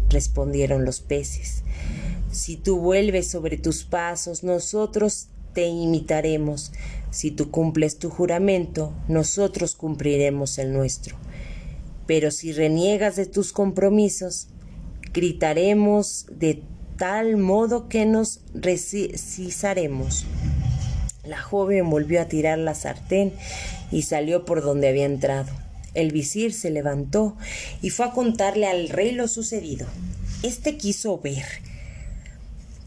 respondieron 0.09 0.85
los 0.85 1.01
peces. 1.01 1.63
Si 2.31 2.55
tú 2.55 2.79
vuelves 2.79 3.27
sobre 3.27 3.57
tus 3.57 3.83
pasos, 3.83 4.43
nosotros 4.43 5.27
te 5.53 5.67
imitaremos. 5.67 6.71
Si 7.09 7.31
tú 7.31 7.51
cumples 7.51 7.97
tu 7.97 8.09
juramento, 8.09 8.93
nosotros 9.09 9.75
cumpliremos 9.75 10.57
el 10.57 10.71
nuestro. 10.71 11.17
Pero 12.07 12.31
si 12.31 12.53
reniegas 12.53 13.17
de 13.17 13.25
tus 13.25 13.51
compromisos, 13.51 14.47
gritaremos 15.13 16.25
de 16.29 16.63
tal 16.97 17.37
modo 17.37 17.89
que 17.89 18.05
nos 18.05 18.41
resisaremos. 18.53 20.25
La 21.23 21.41
joven 21.41 21.89
volvió 21.89 22.21
a 22.21 22.25
tirar 22.25 22.57
la 22.57 22.75
sartén 22.75 23.33
y 23.91 24.03
salió 24.03 24.45
por 24.45 24.61
donde 24.61 24.89
había 24.89 25.05
entrado. 25.05 25.49
El 25.93 26.11
visir 26.11 26.53
se 26.53 26.69
levantó 26.69 27.35
y 27.81 27.89
fue 27.89 28.05
a 28.05 28.11
contarle 28.11 28.67
al 28.67 28.89
rey 28.89 29.11
lo 29.11 29.27
sucedido. 29.27 29.87
Este 30.43 30.77
quiso 30.77 31.19
ver 31.19 31.45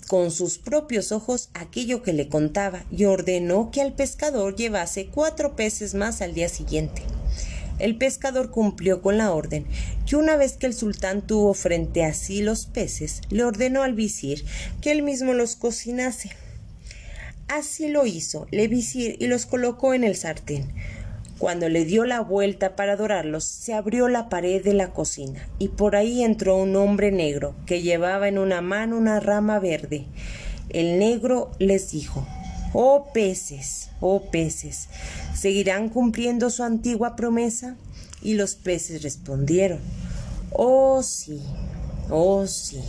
con 0.09 0.31
sus 0.31 0.59
propios 0.59 1.13
ojos 1.13 1.49
aquello 1.55 2.03
que 2.03 2.13
le 2.13 2.29
contaba 2.29 2.85
y 2.91 3.05
ordenó 3.05 3.71
que 3.71 3.81
al 3.81 3.95
pescador 3.95 4.57
llevase 4.57 5.07
cuatro 5.07 5.57
peces 5.57 5.95
más 5.95 6.23
al 6.23 6.35
día 6.35 6.49
siguiente. 6.49 7.03
El 7.79 7.97
pescador 7.97 8.51
cumplió 8.51 9.03
con 9.03 9.19
la 9.19 9.33
orden, 9.33 9.67
y 10.07 10.15
una 10.15 10.37
vez 10.37 10.57
que 10.57 10.67
el 10.67 10.75
sultán 10.75 11.27
tuvo 11.27 11.55
frente 11.55 12.05
a 12.05 12.15
sí 12.15 12.43
los 12.43 12.67
peces, 12.67 13.21
le 13.31 13.45
ordenó 13.45 13.83
al 13.83 13.95
visir 13.95 14.45
que 14.81 14.93
él 14.93 15.03
mismo 15.03 15.33
los 15.33 15.57
cocinase. 15.57 16.31
Así 17.49 17.89
lo 17.89 18.07
hizo 18.07 18.47
el 18.53 18.69
visir 18.69 19.17
y 19.19 19.27
los 19.27 19.47
colocó 19.47 19.93
en 19.93 20.05
el 20.05 20.17
sartén. 20.17 20.73
Cuando 21.39 21.69
le 21.69 21.85
dio 21.85 22.05
la 22.05 22.21
vuelta 22.21 22.77
para 22.77 22.93
adorarlos, 22.93 23.45
se 23.45 23.75
abrió 23.75 24.09
la 24.09 24.29
pared 24.29 24.63
de 24.63 24.73
la 24.73 24.93
cocina 24.93 25.49
y 25.59 25.69
por 25.69 25.97
ahí 25.97 26.23
entró 26.23 26.57
un 26.57 26.77
hombre 26.77 27.11
negro 27.11 27.55
que 27.67 27.83
llevaba 27.83 28.29
en 28.29 28.39
una 28.39 28.61
mano 28.61 28.97
una 28.97 29.21
rama 29.21 29.59
verde. 29.59 30.07
El 30.71 30.99
negro 30.99 31.51
les 31.59 31.91
dijo 31.91 32.27
Oh 32.75 33.07
peces, 33.15 33.89
oh 34.01 34.31
peces, 34.31 34.89
¿seguirán 35.35 35.89
cumpliendo 35.89 36.51
su 36.51 36.63
antigua 36.63 37.17
promesa? 37.17 37.77
Y 38.21 38.35
los 38.35 38.55
peces 38.55 39.03
respondieron 39.03 39.79
Oh 40.51 41.03
sí, 41.03 41.41
oh 42.11 42.47
sí. 42.47 42.83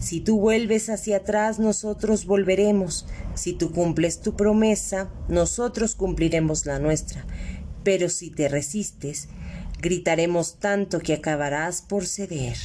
Si 0.00 0.20
tú 0.20 0.38
vuelves 0.38 0.90
hacia 0.90 1.18
atrás, 1.18 1.58
nosotros 1.58 2.26
volveremos. 2.26 3.06
Si 3.34 3.54
tú 3.54 3.72
cumples 3.72 4.20
tu 4.20 4.36
promesa, 4.36 5.08
nosotros 5.28 5.94
cumpliremos 5.94 6.66
la 6.66 6.78
nuestra 6.78 7.24
pero 7.84 8.08
si 8.08 8.30
te 8.30 8.48
resistes, 8.48 9.28
gritaremos 9.80 10.58
tanto 10.58 10.98
que 10.98 11.12
acabarás 11.12 11.82
por 11.82 12.06
ceder. 12.06 12.56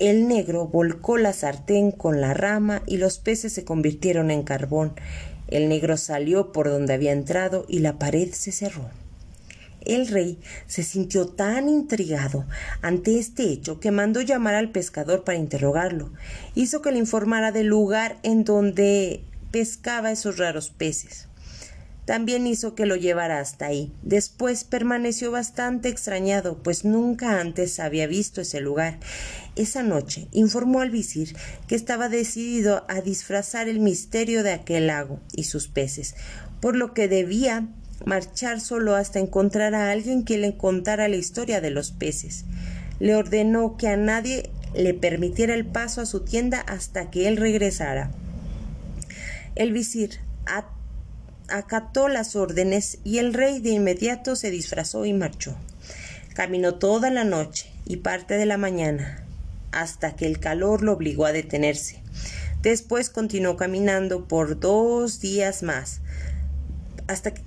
El 0.00 0.26
negro 0.26 0.66
volcó 0.66 1.18
la 1.18 1.32
sartén 1.32 1.92
con 1.92 2.20
la 2.20 2.34
rama 2.34 2.82
y 2.86 2.96
los 2.96 3.18
peces 3.18 3.52
se 3.52 3.64
convirtieron 3.64 4.32
en 4.32 4.42
carbón. 4.42 4.94
El 5.48 5.68
negro 5.68 5.96
salió 5.96 6.52
por 6.52 6.68
donde 6.68 6.94
había 6.94 7.12
entrado 7.12 7.66
y 7.68 7.80
la 7.80 7.98
pared 7.98 8.32
se 8.32 8.52
cerró. 8.52 8.88
El 9.84 10.08
rey 10.08 10.38
se 10.66 10.82
sintió 10.82 11.26
tan 11.26 11.68
intrigado 11.68 12.46
ante 12.80 13.18
este 13.18 13.44
hecho 13.44 13.80
que 13.80 13.90
mandó 13.90 14.22
llamar 14.22 14.54
al 14.54 14.70
pescador 14.70 15.24
para 15.24 15.38
interrogarlo. 15.38 16.10
Hizo 16.54 16.80
que 16.80 16.92
le 16.92 16.98
informara 16.98 17.52
del 17.52 17.66
lugar 17.66 18.16
en 18.22 18.44
donde 18.44 19.22
pescaba 19.50 20.10
esos 20.10 20.38
raros 20.38 20.70
peces 20.70 21.28
también 22.04 22.46
hizo 22.46 22.74
que 22.74 22.86
lo 22.86 22.96
llevara 22.96 23.40
hasta 23.40 23.66
ahí. 23.66 23.92
Después 24.02 24.64
permaneció 24.64 25.30
bastante 25.30 25.88
extrañado, 25.88 26.62
pues 26.62 26.84
nunca 26.84 27.40
antes 27.40 27.80
había 27.80 28.06
visto 28.06 28.40
ese 28.40 28.60
lugar. 28.60 28.98
Esa 29.56 29.82
noche 29.82 30.28
informó 30.32 30.80
al 30.80 30.90
visir 30.90 31.36
que 31.66 31.74
estaba 31.74 32.08
decidido 32.08 32.84
a 32.88 33.00
disfrazar 33.00 33.68
el 33.68 33.80
misterio 33.80 34.42
de 34.42 34.52
aquel 34.52 34.88
lago 34.88 35.20
y 35.32 35.44
sus 35.44 35.68
peces, 35.68 36.14
por 36.60 36.76
lo 36.76 36.92
que 36.92 37.08
debía 37.08 37.68
marchar 38.04 38.60
solo 38.60 38.96
hasta 38.96 39.18
encontrar 39.18 39.74
a 39.74 39.90
alguien 39.90 40.24
que 40.24 40.38
le 40.38 40.56
contara 40.56 41.08
la 41.08 41.16
historia 41.16 41.60
de 41.60 41.70
los 41.70 41.92
peces. 41.92 42.44
Le 42.98 43.14
ordenó 43.16 43.76
que 43.76 43.88
a 43.88 43.96
nadie 43.96 44.50
le 44.74 44.92
permitiera 44.92 45.54
el 45.54 45.64
paso 45.64 46.00
a 46.00 46.06
su 46.06 46.20
tienda 46.20 46.60
hasta 46.60 47.10
que 47.10 47.28
él 47.28 47.36
regresara. 47.36 48.10
El 49.54 49.72
visir, 49.72 50.18
acató 51.48 52.08
las 52.08 52.36
órdenes 52.36 52.98
y 53.04 53.18
el 53.18 53.34
rey 53.34 53.60
de 53.60 53.70
inmediato 53.70 54.36
se 54.36 54.50
disfrazó 54.50 55.04
y 55.04 55.12
marchó. 55.12 55.56
Caminó 56.34 56.74
toda 56.74 57.10
la 57.10 57.24
noche 57.24 57.70
y 57.86 57.96
parte 57.98 58.34
de 58.34 58.46
la 58.46 58.56
mañana, 58.56 59.24
hasta 59.72 60.16
que 60.16 60.26
el 60.26 60.40
calor 60.40 60.82
lo 60.82 60.92
obligó 60.92 61.26
a 61.26 61.32
detenerse. 61.32 62.02
Después 62.62 63.10
continuó 63.10 63.56
caminando 63.56 64.26
por 64.26 64.58
dos 64.58 65.20
días 65.20 65.62
más, 65.62 66.00
hasta 67.06 67.34
que, 67.34 67.42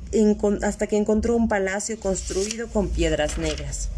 hasta 0.62 0.88
que 0.88 0.98
encontró 0.98 1.36
un 1.36 1.50
palacio 1.50 2.00
construido 2.00 2.68
con 2.68 2.90
piedras 2.90 3.38
negras. 3.38 3.90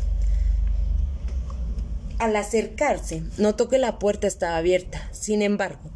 Al 2.19 2.35
acercarse, 2.35 3.23
notó 3.37 3.69
que 3.69 3.77
la 3.77 3.99
puerta 3.99 4.27
estaba 4.27 4.57
abierta. 4.57 5.09
Sin 5.11 5.41
embargo, 5.41 5.89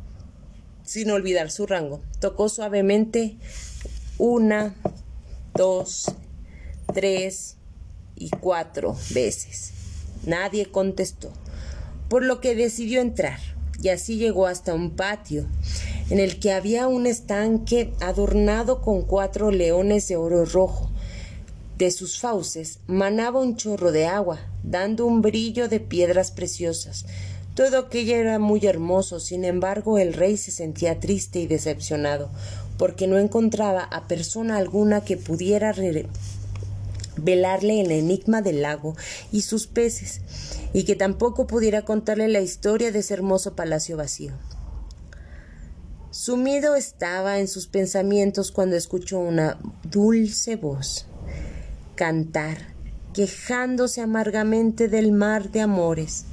sin 0.83 1.11
olvidar 1.11 1.51
su 1.51 1.65
rango, 1.65 2.01
tocó 2.19 2.49
suavemente 2.49 3.37
una, 4.17 4.75
dos, 5.55 6.11
tres 6.93 7.57
y 8.15 8.29
cuatro 8.29 8.95
veces. 9.11 9.71
Nadie 10.25 10.67
contestó, 10.67 11.31
por 12.09 12.23
lo 12.23 12.39
que 12.39 12.55
decidió 12.55 13.01
entrar, 13.01 13.39
y 13.81 13.89
así 13.89 14.17
llegó 14.17 14.47
hasta 14.47 14.73
un 14.73 14.91
patio, 14.91 15.45
en 16.09 16.19
el 16.19 16.39
que 16.39 16.51
había 16.51 16.87
un 16.87 17.07
estanque 17.07 17.93
adornado 17.99 18.81
con 18.81 19.01
cuatro 19.01 19.51
leones 19.51 20.07
de 20.07 20.15
oro 20.15 20.45
rojo. 20.45 20.89
De 21.77 21.89
sus 21.91 22.19
fauces 22.19 22.79
manaba 22.87 23.41
un 23.41 23.57
chorro 23.57 23.91
de 23.91 24.05
agua, 24.05 24.39
dando 24.63 25.05
un 25.05 25.21
brillo 25.21 25.67
de 25.67 25.79
piedras 25.79 26.31
preciosas. 26.31 27.05
Todo 27.55 27.77
aquello 27.77 28.15
era 28.15 28.39
muy 28.39 28.65
hermoso, 28.65 29.19
sin 29.19 29.43
embargo 29.43 29.97
el 29.97 30.13
rey 30.13 30.37
se 30.37 30.51
sentía 30.51 30.99
triste 30.99 31.39
y 31.39 31.47
decepcionado, 31.47 32.31
porque 32.77 33.07
no 33.07 33.17
encontraba 33.17 33.83
a 33.83 34.07
persona 34.07 34.57
alguna 34.57 35.01
que 35.01 35.17
pudiera 35.17 35.73
velarle 37.17 37.81
el 37.81 37.91
enigma 37.91 38.41
del 38.41 38.61
lago 38.61 38.95
y 39.31 39.41
sus 39.41 39.67
peces, 39.67 40.21
y 40.73 40.83
que 40.83 40.95
tampoco 40.95 41.47
pudiera 41.47 41.83
contarle 41.83 42.27
la 42.27 42.41
historia 42.41 42.91
de 42.91 42.99
ese 42.99 43.13
hermoso 43.13 43.55
palacio 43.55 43.97
vacío. 43.97 44.33
Sumido 46.11 46.75
estaba 46.75 47.39
en 47.39 47.47
sus 47.47 47.67
pensamientos 47.67 48.51
cuando 48.51 48.75
escuchó 48.75 49.19
una 49.19 49.59
dulce 49.83 50.55
voz 50.55 51.07
cantar, 51.95 52.73
quejándose 53.13 54.01
amargamente 54.01 54.87
del 54.87 55.11
mar 55.11 55.51
de 55.51 55.61
amores. 55.61 56.25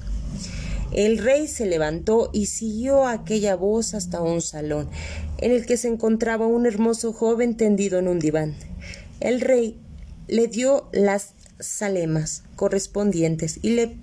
El 0.92 1.18
rey 1.18 1.46
se 1.46 1.66
levantó 1.66 2.30
y 2.32 2.46
siguió 2.46 3.06
aquella 3.06 3.54
voz 3.54 3.94
hasta 3.94 4.20
un 4.20 4.42
salón, 4.42 4.88
en 5.38 5.52
el 5.52 5.64
que 5.64 5.76
se 5.76 5.88
encontraba 5.88 6.46
un 6.46 6.66
hermoso 6.66 7.12
joven 7.12 7.56
tendido 7.56 7.98
en 7.98 8.08
un 8.08 8.18
diván. 8.18 8.56
El 9.20 9.40
rey 9.40 9.78
le 10.26 10.48
dio 10.48 10.88
las 10.92 11.34
salemas 11.60 12.42
correspondientes 12.56 13.60
y 13.62 13.70
le 13.70 13.96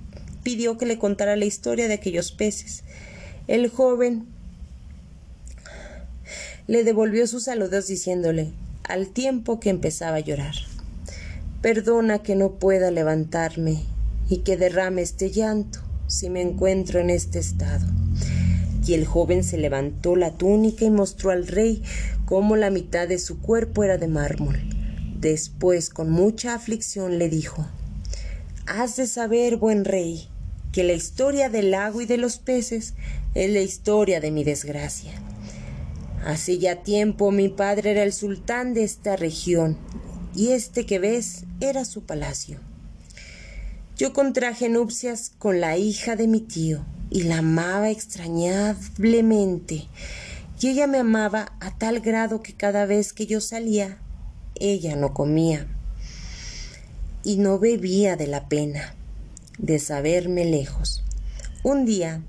pidió 0.44 0.78
que 0.78 0.86
le 0.86 0.98
contara 0.98 1.36
la 1.36 1.46
historia 1.46 1.88
de 1.88 1.96
aquellos 1.96 2.32
peces. 2.32 2.84
El 3.48 3.70
joven 3.70 4.26
le 6.68 6.84
devolvió 6.84 7.28
sus 7.28 7.46
saludos 7.46 7.88
diciéndole, 7.88 8.52
al 8.84 9.10
tiempo 9.10 9.60
que 9.60 9.70
empezaba 9.70 10.18
a 10.18 10.22
llorar, 10.22 10.56
Perdona 11.62 12.20
que 12.20 12.36
no 12.36 12.52
pueda 12.52 12.92
levantarme 12.92 13.82
y 14.30 14.38
que 14.40 14.58
derrame 14.58 15.02
este 15.02 15.32
llanto 15.32 15.80
si 16.08 16.30
me 16.30 16.42
encuentro 16.42 17.00
en 17.00 17.10
este 17.10 17.40
estado. 17.40 17.86
Y 18.86 18.94
el 18.94 19.06
joven 19.06 19.44
se 19.44 19.58
levantó 19.58 20.16
la 20.16 20.32
túnica 20.32 20.86
y 20.86 20.90
mostró 20.90 21.32
al 21.32 21.46
rey 21.46 21.84
cómo 22.26 22.56
la 22.56 22.70
mitad 22.70 23.08
de 23.08 23.20
su 23.20 23.40
cuerpo 23.42 23.84
era 23.84 23.98
de 23.98 24.08
mármol. 24.08 24.58
Después, 25.20 25.90
con 25.90 26.10
mucha 26.10 26.54
aflicción, 26.54 27.20
le 27.20 27.30
dijo 27.30 27.68
Has 28.66 28.96
de 28.96 29.08
saber, 29.08 29.58
buen 29.58 29.84
rey, 29.84 30.30
que 30.72 30.84
la 30.84 30.94
historia 30.94 31.50
del 31.50 31.72
lago 31.72 32.02
y 32.02 32.06
de 32.06 32.18
los 32.18 32.38
peces 32.38 32.94
es 33.34 33.52
la 33.52 33.62
historia 33.62 34.20
de 34.20 34.32
mi 34.32 34.44
desgracia. 34.44 35.12
Hace 36.26 36.58
ya 36.58 36.84
tiempo 36.84 37.32
mi 37.32 37.50
padre 37.50 37.92
era 37.92 38.04
el 38.04 38.14
sultán 38.14 38.74
de 38.74 38.84
esta 38.84 39.16
región, 39.16 39.78
y 40.36 40.50
este 40.50 40.86
que 40.86 41.00
ves 41.00 41.46
era 41.60 41.86
su 41.86 42.04
palacio. 42.04 42.67
Yo 43.98 44.14
contraje 44.14 44.70
nupcias 44.70 45.32
con 45.40 45.60
la 45.60 45.76
hija 45.76 46.16
de 46.16 46.28
mi 46.28 46.40
tío 46.40 46.86
y 47.10 47.24
la 47.24 47.40
amaba 47.40 47.90
extrañablemente. 47.90 49.88
Y 50.60 50.68
ella 50.68 50.86
me 50.86 51.00
amaba 51.00 51.54
a 51.60 51.76
tal 51.80 52.00
grado 52.00 52.44
que 52.44 52.54
cada 52.54 52.86
vez 52.86 53.12
que 53.12 53.26
yo 53.26 53.42
salía, 53.42 53.98
ella 54.60 54.96
no 54.96 55.16
comía 55.16 55.66
y 57.24 57.38
no 57.38 57.58
bebía 57.58 58.16
de 58.16 58.28
la 58.28 58.48
pena 58.48 58.94
de 59.58 59.80
saberme 59.80 60.46
lejos. 60.46 61.04
Un 61.64 61.86
día 61.86 62.22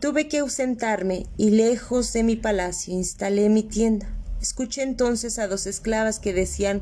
tuve 0.00 0.26
que 0.26 0.38
ausentarme 0.38 1.26
y 1.36 1.50
lejos 1.50 2.14
de 2.14 2.22
mi 2.22 2.36
palacio 2.36 2.94
instalé 2.94 3.50
mi 3.50 3.62
tienda. 3.62 4.08
Escuché 4.40 4.82
entonces 4.82 5.38
a 5.38 5.48
dos 5.48 5.66
esclavas 5.66 6.18
que 6.18 6.32
decían 6.32 6.80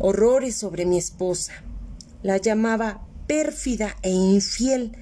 horrores 0.00 0.56
sobre 0.56 0.86
mi 0.86 0.98
esposa. 0.98 1.52
La 2.24 2.38
llamaba 2.38 3.07
pérfida 3.28 3.96
e 4.02 4.10
infiel. 4.10 4.96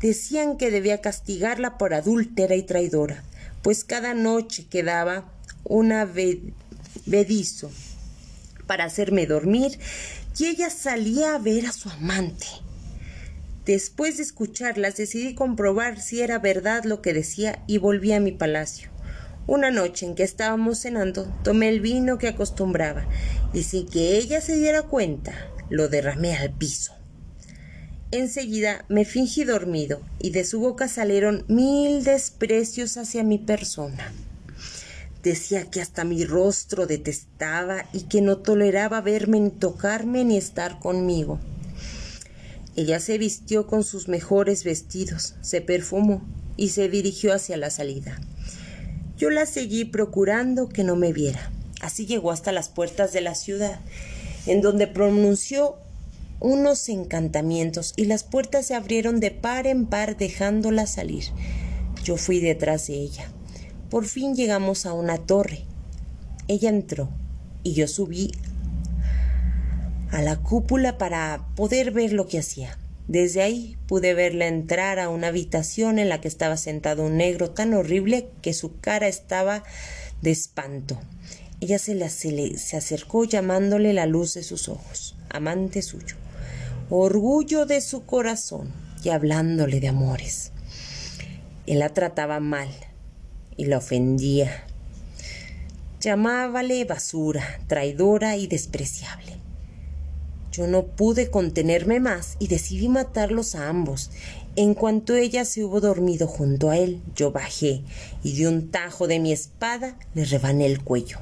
Decían 0.00 0.58
que 0.58 0.70
debía 0.70 1.00
castigarla 1.00 1.78
por 1.78 1.94
adúltera 1.94 2.56
y 2.56 2.64
traidora, 2.64 3.22
pues 3.62 3.84
cada 3.84 4.12
noche 4.12 4.66
quedaba 4.68 5.32
una 5.64 6.04
bedizo 7.06 7.70
para 8.66 8.84
hacerme 8.84 9.26
dormir 9.26 9.78
y 10.36 10.46
ella 10.46 10.70
salía 10.70 11.34
a 11.34 11.38
ver 11.38 11.66
a 11.66 11.72
su 11.72 11.88
amante. 11.88 12.46
Después 13.64 14.16
de 14.16 14.24
escucharlas 14.24 14.96
decidí 14.96 15.34
comprobar 15.34 16.00
si 16.00 16.20
era 16.20 16.40
verdad 16.40 16.82
lo 16.84 17.00
que 17.00 17.14
decía 17.14 17.62
y 17.68 17.78
volví 17.78 18.12
a 18.12 18.18
mi 18.18 18.32
palacio. 18.32 18.90
Una 19.46 19.70
noche 19.70 20.06
en 20.06 20.16
que 20.16 20.24
estábamos 20.24 20.80
cenando, 20.80 21.32
tomé 21.44 21.68
el 21.68 21.80
vino 21.80 22.18
que 22.18 22.28
acostumbraba 22.28 23.06
y 23.52 23.62
sin 23.62 23.88
que 23.88 24.16
ella 24.16 24.40
se 24.40 24.56
diera 24.56 24.82
cuenta, 24.82 25.32
lo 25.70 25.88
derramé 25.88 26.36
al 26.36 26.52
piso. 26.52 27.01
Enseguida 28.12 28.84
me 28.88 29.06
fingí 29.06 29.44
dormido 29.44 30.02
y 30.18 30.32
de 30.32 30.44
su 30.44 30.60
boca 30.60 30.86
salieron 30.86 31.46
mil 31.48 32.04
desprecios 32.04 32.98
hacia 32.98 33.24
mi 33.24 33.38
persona. 33.38 34.12
Decía 35.22 35.70
que 35.70 35.80
hasta 35.80 36.04
mi 36.04 36.26
rostro 36.26 36.86
detestaba 36.86 37.86
y 37.94 38.02
que 38.02 38.20
no 38.20 38.36
toleraba 38.36 39.00
verme 39.00 39.40
ni 39.40 39.48
tocarme 39.48 40.26
ni 40.26 40.36
estar 40.36 40.78
conmigo. 40.78 41.40
Ella 42.76 43.00
se 43.00 43.16
vistió 43.16 43.66
con 43.66 43.82
sus 43.82 44.08
mejores 44.08 44.62
vestidos, 44.62 45.34
se 45.40 45.62
perfumó 45.62 46.22
y 46.58 46.68
se 46.68 46.90
dirigió 46.90 47.32
hacia 47.32 47.56
la 47.56 47.70
salida. 47.70 48.20
Yo 49.16 49.30
la 49.30 49.46
seguí 49.46 49.86
procurando 49.86 50.68
que 50.68 50.84
no 50.84 50.96
me 50.96 51.14
viera. 51.14 51.50
Así 51.80 52.04
llegó 52.04 52.30
hasta 52.30 52.52
las 52.52 52.68
puertas 52.68 53.14
de 53.14 53.22
la 53.22 53.34
ciudad, 53.34 53.80
en 54.46 54.60
donde 54.60 54.86
pronunció 54.86 55.76
unos 56.42 56.88
encantamientos 56.88 57.94
y 57.96 58.06
las 58.06 58.24
puertas 58.24 58.66
se 58.66 58.74
abrieron 58.74 59.20
de 59.20 59.30
par 59.30 59.66
en 59.66 59.86
par 59.86 60.16
dejándola 60.16 60.86
salir. 60.86 61.24
Yo 62.04 62.16
fui 62.16 62.40
detrás 62.40 62.88
de 62.88 62.94
ella. 62.94 63.30
Por 63.88 64.06
fin 64.06 64.34
llegamos 64.34 64.84
a 64.86 64.92
una 64.92 65.18
torre. 65.18 65.64
Ella 66.48 66.68
entró 66.68 67.08
y 67.62 67.74
yo 67.74 67.86
subí 67.86 68.32
a 70.10 70.20
la 70.20 70.36
cúpula 70.36 70.98
para 70.98 71.46
poder 71.54 71.92
ver 71.92 72.12
lo 72.12 72.26
que 72.26 72.40
hacía. 72.40 72.76
Desde 73.08 73.42
ahí 73.42 73.76
pude 73.86 74.14
verla 74.14 74.46
entrar 74.46 74.98
a 74.98 75.08
una 75.08 75.28
habitación 75.28 75.98
en 75.98 76.08
la 76.08 76.20
que 76.20 76.28
estaba 76.28 76.56
sentado 76.56 77.04
un 77.04 77.16
negro 77.16 77.50
tan 77.50 77.74
horrible 77.74 78.28
que 78.42 78.52
su 78.52 78.78
cara 78.80 79.08
estaba 79.08 79.64
de 80.22 80.30
espanto. 80.30 80.98
Ella 81.60 81.78
se, 81.78 81.94
le, 81.94 82.58
se 82.58 82.76
acercó 82.76 83.24
llamándole 83.24 83.92
la 83.92 84.06
luz 84.06 84.34
de 84.34 84.42
sus 84.42 84.68
ojos, 84.68 85.16
amante 85.30 85.82
suyo, 85.82 86.16
orgullo 86.90 87.66
de 87.66 87.80
su 87.80 88.04
corazón 88.04 88.72
y 89.02 89.10
hablándole 89.10 89.80
de 89.80 89.88
amores. 89.88 90.52
Él 91.66 91.78
la 91.78 91.90
trataba 91.90 92.40
mal, 92.40 92.68
y 93.56 93.66
la 93.66 93.78
ofendía. 93.78 94.64
Llamábale 96.00 96.84
basura, 96.84 97.60
traidora 97.68 98.36
y 98.36 98.46
despreciable. 98.46 99.36
Yo 100.50 100.66
no 100.66 100.86
pude 100.86 101.30
contenerme 101.30 102.00
más 102.00 102.36
y 102.38 102.48
decidí 102.48 102.88
matarlos 102.88 103.54
a 103.54 103.68
ambos. 103.68 104.10
En 104.56 104.74
cuanto 104.74 105.14
ella 105.14 105.44
se 105.44 105.64
hubo 105.64 105.80
dormido 105.80 106.26
junto 106.26 106.68
a 106.68 106.76
él, 106.76 107.00
yo 107.16 107.32
bajé 107.32 107.82
y 108.22 108.36
de 108.36 108.48
un 108.48 108.70
tajo 108.70 109.06
de 109.06 109.18
mi 109.18 109.32
espada 109.32 109.96
le 110.14 110.24
rebané 110.24 110.66
el 110.66 110.82
cuello. 110.82 111.18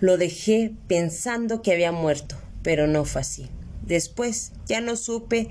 Lo 0.00 0.16
dejé 0.16 0.72
pensando 0.86 1.60
que 1.60 1.72
había 1.72 1.92
muerto, 1.92 2.36
pero 2.62 2.86
no 2.86 3.04
fue 3.04 3.20
así. 3.20 3.50
Después 3.90 4.52
ya 4.66 4.80
no 4.80 4.94
supe 4.94 5.48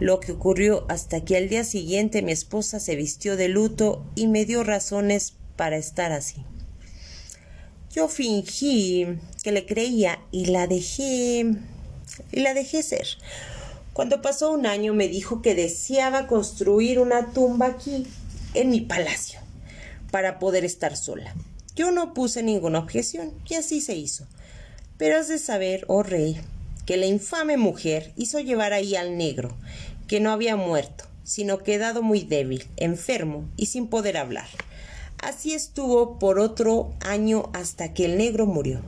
lo 0.00 0.18
que 0.18 0.32
ocurrió 0.32 0.86
hasta 0.88 1.26
que 1.26 1.36
al 1.36 1.50
día 1.50 1.62
siguiente 1.62 2.22
mi 2.22 2.32
esposa 2.32 2.80
se 2.80 2.96
vistió 2.96 3.36
de 3.36 3.48
luto 3.48 4.02
y 4.14 4.28
me 4.28 4.46
dio 4.46 4.64
razones 4.64 5.34
para 5.56 5.76
estar 5.76 6.10
así. 6.10 6.42
Yo 7.94 8.08
fingí 8.08 9.18
que 9.42 9.52
le 9.52 9.66
creía 9.66 10.20
y 10.30 10.46
la 10.46 10.66
dejé 10.66 11.54
y 12.32 12.40
la 12.40 12.54
dejé 12.54 12.82
ser. 12.82 13.06
Cuando 13.92 14.22
pasó 14.22 14.52
un 14.52 14.64
año 14.64 14.94
me 14.94 15.06
dijo 15.06 15.42
que 15.42 15.54
deseaba 15.54 16.26
construir 16.26 16.98
una 16.98 17.34
tumba 17.34 17.66
aquí 17.66 18.06
en 18.54 18.70
mi 18.70 18.80
palacio 18.80 19.38
para 20.10 20.38
poder 20.38 20.64
estar 20.64 20.96
sola. 20.96 21.34
Yo 21.76 21.92
no 21.92 22.14
puse 22.14 22.42
ninguna 22.42 22.78
objeción 22.78 23.34
y 23.46 23.56
así 23.56 23.82
se 23.82 23.96
hizo. 23.96 24.26
Pero 24.96 25.18
has 25.18 25.28
de 25.28 25.38
saber, 25.38 25.84
oh 25.88 26.02
rey, 26.02 26.40
que 26.86 26.96
la 26.96 27.06
infame 27.06 27.56
mujer 27.56 28.12
hizo 28.16 28.40
llevar 28.40 28.72
ahí 28.72 28.96
al 28.96 29.16
negro, 29.16 29.56
que 30.08 30.20
no 30.20 30.30
había 30.30 30.56
muerto, 30.56 31.04
sino 31.24 31.58
quedado 31.58 32.02
muy 32.02 32.20
débil, 32.22 32.66
enfermo 32.76 33.48
y 33.56 33.66
sin 33.66 33.86
poder 33.86 34.16
hablar. 34.16 34.48
Así 35.18 35.54
estuvo 35.54 36.18
por 36.18 36.40
otro 36.40 36.92
año 37.00 37.50
hasta 37.52 37.94
que 37.94 38.06
el 38.06 38.18
negro 38.18 38.46
murió. 38.46 38.80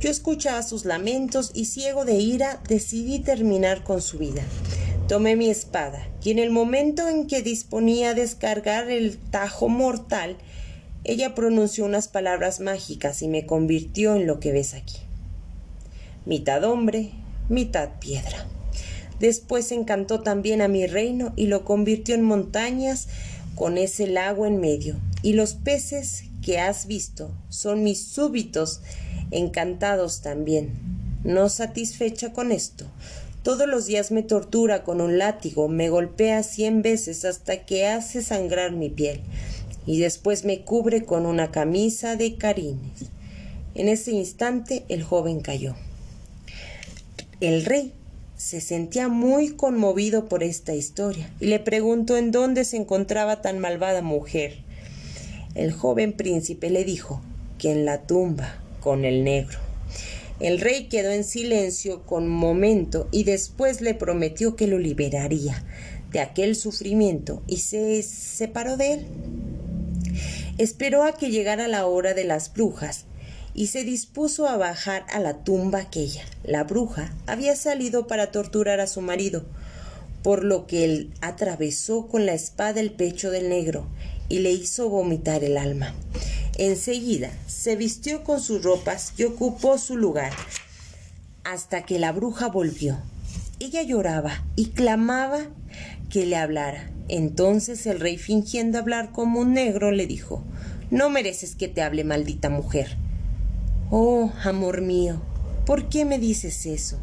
Yo 0.00 0.10
escuchaba 0.10 0.62
sus 0.62 0.84
lamentos 0.84 1.50
y 1.54 1.66
ciego 1.66 2.04
de 2.04 2.14
ira 2.14 2.62
decidí 2.68 3.18
terminar 3.18 3.84
con 3.84 4.00
su 4.00 4.18
vida. 4.18 4.42
Tomé 5.08 5.36
mi 5.36 5.50
espada 5.50 6.08
y 6.22 6.30
en 6.30 6.38
el 6.38 6.50
momento 6.50 7.08
en 7.08 7.26
que 7.26 7.42
disponía 7.42 8.10
a 8.10 8.14
descargar 8.14 8.90
el 8.90 9.18
tajo 9.18 9.68
mortal, 9.68 10.36
ella 11.04 11.34
pronunció 11.34 11.84
unas 11.84 12.08
palabras 12.08 12.60
mágicas 12.60 13.22
y 13.22 13.28
me 13.28 13.44
convirtió 13.44 14.14
en 14.14 14.26
lo 14.26 14.40
que 14.40 14.52
ves 14.52 14.74
aquí 14.74 15.07
mitad 16.28 16.62
hombre, 16.62 17.10
mitad 17.48 17.98
piedra. 17.98 18.46
Después 19.18 19.72
encantó 19.72 20.20
también 20.20 20.62
a 20.62 20.68
mi 20.68 20.86
reino 20.86 21.32
y 21.34 21.46
lo 21.46 21.64
convirtió 21.64 22.14
en 22.14 22.22
montañas 22.22 23.08
con 23.56 23.78
ese 23.78 24.06
lago 24.06 24.46
en 24.46 24.60
medio. 24.60 24.94
Y 25.22 25.32
los 25.32 25.54
peces 25.54 26.24
que 26.42 26.60
has 26.60 26.86
visto 26.86 27.32
son 27.48 27.82
mis 27.82 28.04
súbitos 28.04 28.82
encantados 29.32 30.20
también. 30.20 30.70
No 31.24 31.48
satisfecha 31.48 32.32
con 32.32 32.52
esto, 32.52 32.86
todos 33.42 33.66
los 33.66 33.86
días 33.86 34.10
me 34.10 34.22
tortura 34.22 34.84
con 34.84 35.00
un 35.00 35.16
látigo, 35.16 35.68
me 35.68 35.88
golpea 35.88 36.42
cien 36.42 36.82
veces 36.82 37.24
hasta 37.24 37.64
que 37.64 37.86
hace 37.86 38.20
sangrar 38.20 38.72
mi 38.72 38.90
piel, 38.90 39.22
y 39.86 39.98
después 40.00 40.44
me 40.44 40.60
cubre 40.60 41.04
con 41.04 41.24
una 41.24 41.50
camisa 41.50 42.16
de 42.16 42.36
carines. 42.36 43.06
En 43.74 43.88
ese 43.88 44.10
instante 44.10 44.84
el 44.88 45.02
joven 45.02 45.40
cayó. 45.40 45.74
El 47.40 47.64
rey 47.64 47.92
se 48.36 48.60
sentía 48.60 49.08
muy 49.08 49.50
conmovido 49.50 50.28
por 50.28 50.42
esta 50.42 50.74
historia 50.74 51.30
y 51.38 51.46
le 51.46 51.60
preguntó 51.60 52.16
en 52.16 52.32
dónde 52.32 52.64
se 52.64 52.76
encontraba 52.76 53.42
tan 53.42 53.60
malvada 53.60 54.02
mujer. 54.02 54.58
El 55.54 55.70
joven 55.70 56.14
príncipe 56.14 56.68
le 56.68 56.84
dijo 56.84 57.22
que 57.56 57.70
en 57.70 57.84
la 57.84 58.02
tumba 58.02 58.60
con 58.80 59.04
el 59.04 59.22
negro. 59.22 59.58
El 60.40 60.60
rey 60.60 60.88
quedó 60.88 61.10
en 61.12 61.22
silencio 61.22 62.02
con 62.06 62.24
un 62.24 62.30
momento 62.30 63.08
y 63.12 63.22
después 63.22 63.80
le 63.82 63.94
prometió 63.94 64.56
que 64.56 64.66
lo 64.66 64.80
liberaría 64.80 65.64
de 66.10 66.18
aquel 66.18 66.56
sufrimiento 66.56 67.44
y 67.46 67.58
se 67.58 68.02
separó 68.02 68.76
de 68.76 68.94
él. 68.94 69.06
Esperó 70.58 71.04
a 71.04 71.12
que 71.12 71.30
llegara 71.30 71.68
la 71.68 71.86
hora 71.86 72.14
de 72.14 72.24
las 72.24 72.52
brujas 72.52 73.04
y 73.58 73.66
se 73.66 73.82
dispuso 73.82 74.46
a 74.46 74.56
bajar 74.56 75.04
a 75.10 75.18
la 75.18 75.42
tumba 75.42 75.80
aquella. 75.80 76.22
La 76.44 76.62
bruja 76.62 77.12
había 77.26 77.56
salido 77.56 78.06
para 78.06 78.30
torturar 78.30 78.78
a 78.78 78.86
su 78.86 79.00
marido, 79.00 79.46
por 80.22 80.44
lo 80.44 80.68
que 80.68 80.84
él 80.84 81.12
atravesó 81.22 82.06
con 82.06 82.24
la 82.24 82.34
espada 82.34 82.78
el 82.78 82.92
pecho 82.92 83.32
del 83.32 83.48
negro 83.48 83.88
y 84.28 84.38
le 84.38 84.52
hizo 84.52 84.88
vomitar 84.88 85.42
el 85.42 85.56
alma. 85.56 85.92
Enseguida 86.56 87.32
se 87.48 87.74
vistió 87.74 88.22
con 88.22 88.40
sus 88.40 88.62
ropas 88.62 89.12
y 89.16 89.24
ocupó 89.24 89.76
su 89.76 89.96
lugar, 89.96 90.32
hasta 91.42 91.84
que 91.84 91.98
la 91.98 92.12
bruja 92.12 92.46
volvió. 92.46 92.96
Ella 93.58 93.82
lloraba 93.82 94.44
y 94.54 94.66
clamaba 94.66 95.48
que 96.10 96.26
le 96.26 96.36
hablara. 96.36 96.92
Entonces 97.08 97.86
el 97.86 97.98
rey, 97.98 98.18
fingiendo 98.18 98.78
hablar 98.78 99.10
como 99.10 99.40
un 99.40 99.52
negro, 99.52 99.90
le 99.90 100.06
dijo 100.06 100.44
No 100.92 101.10
mereces 101.10 101.56
que 101.56 101.66
te 101.66 101.82
hable, 101.82 102.04
maldita 102.04 102.50
mujer. 102.50 102.96
Oh, 103.90 104.30
amor 104.44 104.82
mío, 104.82 105.18
¿por 105.64 105.88
qué 105.88 106.04
me 106.04 106.18
dices 106.18 106.66
eso? 106.66 106.98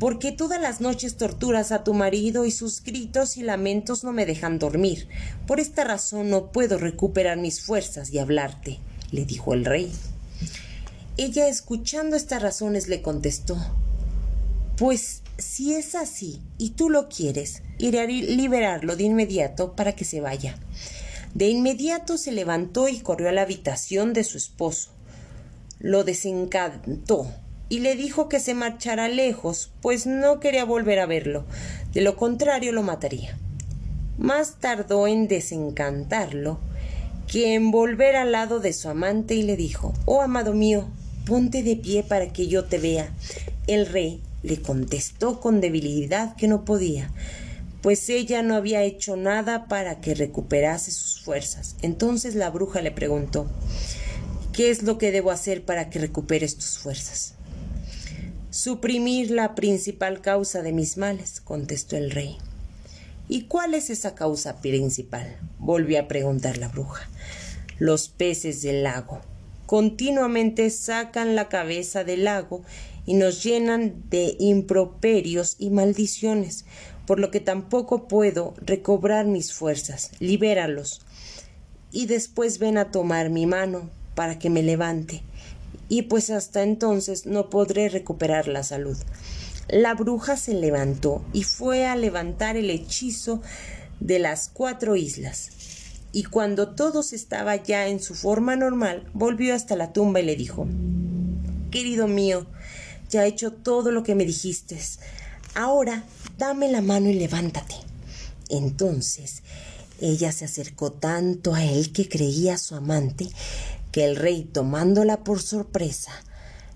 Porque 0.00 0.32
todas 0.32 0.60
las 0.60 0.80
noches 0.80 1.16
torturas 1.16 1.70
a 1.70 1.84
tu 1.84 1.94
marido 1.94 2.44
y 2.44 2.50
sus 2.50 2.82
gritos 2.82 3.36
y 3.36 3.42
lamentos 3.42 4.02
no 4.02 4.12
me 4.12 4.26
dejan 4.26 4.58
dormir. 4.58 5.06
Por 5.46 5.60
esta 5.60 5.84
razón 5.84 6.28
no 6.28 6.50
puedo 6.50 6.76
recuperar 6.76 7.38
mis 7.38 7.62
fuerzas 7.62 8.10
y 8.10 8.18
hablarte, 8.18 8.80
le 9.12 9.24
dijo 9.26 9.54
el 9.54 9.64
rey. 9.64 9.92
Ella, 11.18 11.46
escuchando 11.46 12.16
estas 12.16 12.42
razones, 12.42 12.88
le 12.88 13.00
contestó 13.00 13.56
Pues 14.76 15.22
si 15.38 15.72
es 15.72 15.94
así 15.94 16.42
y 16.58 16.70
tú 16.70 16.90
lo 16.90 17.08
quieres, 17.08 17.62
iré 17.78 18.00
a 18.00 18.06
liberarlo 18.06 18.96
de 18.96 19.04
inmediato 19.04 19.76
para 19.76 19.92
que 19.92 20.04
se 20.04 20.20
vaya. 20.20 20.58
De 21.32 21.48
inmediato 21.48 22.18
se 22.18 22.32
levantó 22.32 22.88
y 22.88 22.98
corrió 22.98 23.28
a 23.28 23.32
la 23.32 23.42
habitación 23.42 24.14
de 24.14 24.24
su 24.24 24.36
esposo 24.36 24.95
lo 25.86 26.02
desencantó 26.02 27.28
y 27.68 27.78
le 27.78 27.94
dijo 27.94 28.28
que 28.28 28.40
se 28.40 28.54
marchara 28.54 29.08
lejos, 29.08 29.70
pues 29.82 30.04
no 30.04 30.40
quería 30.40 30.64
volver 30.64 30.98
a 30.98 31.06
verlo, 31.06 31.44
de 31.92 32.00
lo 32.00 32.16
contrario 32.16 32.72
lo 32.72 32.82
mataría. 32.82 33.38
Más 34.18 34.56
tardó 34.58 35.06
en 35.06 35.28
desencantarlo 35.28 36.58
que 37.28 37.54
en 37.54 37.70
volver 37.70 38.16
al 38.16 38.32
lado 38.32 38.58
de 38.58 38.72
su 38.72 38.88
amante 38.88 39.36
y 39.36 39.42
le 39.42 39.56
dijo 39.56 39.94
Oh 40.06 40.22
amado 40.22 40.54
mío, 40.54 40.88
ponte 41.24 41.62
de 41.62 41.76
pie 41.76 42.02
para 42.02 42.32
que 42.32 42.48
yo 42.48 42.64
te 42.64 42.78
vea. 42.78 43.14
El 43.68 43.86
rey 43.86 44.20
le 44.42 44.60
contestó 44.60 45.40
con 45.40 45.60
debilidad 45.60 46.34
que 46.34 46.48
no 46.48 46.64
podía, 46.64 47.12
pues 47.80 48.08
ella 48.08 48.42
no 48.42 48.56
había 48.56 48.82
hecho 48.82 49.16
nada 49.16 49.68
para 49.68 50.00
que 50.00 50.16
recuperase 50.16 50.90
sus 50.90 51.20
fuerzas. 51.20 51.76
Entonces 51.82 52.34
la 52.34 52.50
bruja 52.50 52.80
le 52.80 52.90
preguntó 52.90 53.48
¿Qué 54.56 54.70
es 54.70 54.84
lo 54.84 54.96
que 54.96 55.12
debo 55.12 55.32
hacer 55.32 55.66
para 55.66 55.90
que 55.90 55.98
recuperes 55.98 56.56
tus 56.56 56.78
fuerzas? 56.78 57.34
Suprimir 58.48 59.30
la 59.30 59.54
principal 59.54 60.22
causa 60.22 60.62
de 60.62 60.72
mis 60.72 60.96
males, 60.96 61.42
contestó 61.42 61.98
el 61.98 62.10
rey. 62.10 62.38
¿Y 63.28 63.48
cuál 63.48 63.74
es 63.74 63.90
esa 63.90 64.14
causa 64.14 64.62
principal? 64.62 65.36
volvió 65.58 66.00
a 66.00 66.08
preguntar 66.08 66.56
la 66.56 66.68
bruja. 66.68 67.06
Los 67.78 68.08
peces 68.08 68.62
del 68.62 68.82
lago. 68.82 69.20
Continuamente 69.66 70.70
sacan 70.70 71.36
la 71.36 71.50
cabeza 71.50 72.02
del 72.02 72.24
lago 72.24 72.62
y 73.04 73.12
nos 73.12 73.44
llenan 73.44 74.04
de 74.08 74.36
improperios 74.38 75.56
y 75.58 75.68
maldiciones, 75.68 76.64
por 77.06 77.20
lo 77.20 77.30
que 77.30 77.40
tampoco 77.40 78.08
puedo 78.08 78.54
recobrar 78.64 79.26
mis 79.26 79.52
fuerzas. 79.52 80.12
Libéralos. 80.18 81.02
Y 81.92 82.06
después 82.06 82.58
ven 82.58 82.78
a 82.78 82.90
tomar 82.90 83.28
mi 83.28 83.44
mano 83.44 83.90
para 84.16 84.40
que 84.40 84.50
me 84.50 84.64
levante. 84.64 85.22
Y 85.88 86.02
pues 86.02 86.30
hasta 86.30 86.64
entonces 86.64 87.26
no 87.26 87.48
podré 87.48 87.88
recuperar 87.88 88.48
la 88.48 88.64
salud. 88.64 88.96
La 89.68 89.94
bruja 89.94 90.36
se 90.36 90.54
levantó 90.54 91.24
y 91.32 91.44
fue 91.44 91.86
a 91.86 91.94
levantar 91.94 92.56
el 92.56 92.70
hechizo 92.70 93.40
de 94.00 94.18
las 94.18 94.48
cuatro 94.52 94.96
islas. 94.96 95.50
Y 96.12 96.24
cuando 96.24 96.70
todo 96.74 97.00
estaba 97.00 97.56
ya 97.56 97.86
en 97.86 98.00
su 98.00 98.14
forma 98.14 98.56
normal, 98.56 99.08
volvió 99.12 99.54
hasta 99.54 99.76
la 99.76 99.92
tumba 99.92 100.20
y 100.20 100.24
le 100.24 100.34
dijo 100.34 100.66
Querido 101.70 102.08
mío, 102.08 102.46
ya 103.10 103.24
he 103.24 103.28
hecho 103.28 103.52
todo 103.52 103.92
lo 103.92 104.02
que 104.02 104.14
me 104.14 104.24
dijiste. 104.24 104.78
Ahora 105.54 106.04
dame 106.38 106.70
la 106.70 106.80
mano 106.80 107.08
y 107.10 107.14
levántate. 107.14 107.74
Entonces 108.48 109.42
ella 110.00 110.30
se 110.32 110.44
acercó 110.44 110.92
tanto 110.92 111.54
a 111.54 111.64
él 111.64 111.92
que 111.92 112.08
creía 112.08 112.58
su 112.58 112.74
amante, 112.74 113.28
que 113.96 114.04
el 114.04 114.16
rey, 114.16 114.44
tomándola 114.44 115.24
por 115.24 115.40
sorpresa, 115.40 116.12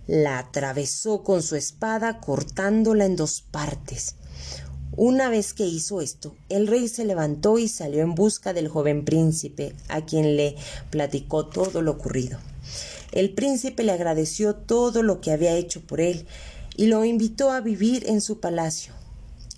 la 0.07 0.39
atravesó 0.39 1.23
con 1.23 1.43
su 1.43 1.55
espada 1.55 2.19
cortándola 2.19 3.05
en 3.05 3.15
dos 3.15 3.43
partes. 3.43 4.15
Una 4.97 5.29
vez 5.29 5.53
que 5.53 5.67
hizo 5.67 6.01
esto, 6.01 6.35
el 6.49 6.67
rey 6.67 6.89
se 6.89 7.05
levantó 7.05 7.59
y 7.59 7.69
salió 7.69 8.01
en 8.01 8.15
busca 8.15 8.55
del 8.55 8.69
joven 8.69 9.05
príncipe, 9.05 9.75
a 9.89 10.07
quien 10.07 10.35
le 10.39 10.57
platicó 10.89 11.45
todo 11.45 11.83
lo 11.83 11.91
ocurrido. 11.91 12.39
El 13.13 13.35
príncipe 13.35 13.83
le 13.83 13.93
agradeció 13.93 14.55
todo 14.57 15.03
lo 15.03 15.21
que 15.21 15.33
había 15.33 15.53
hecho 15.53 15.83
por 15.83 16.01
él 16.01 16.27
y 16.75 16.87
lo 16.87 17.05
invitó 17.05 17.51
a 17.51 17.61
vivir 17.61 18.09
en 18.09 18.23
su 18.23 18.41
palacio. 18.41 18.95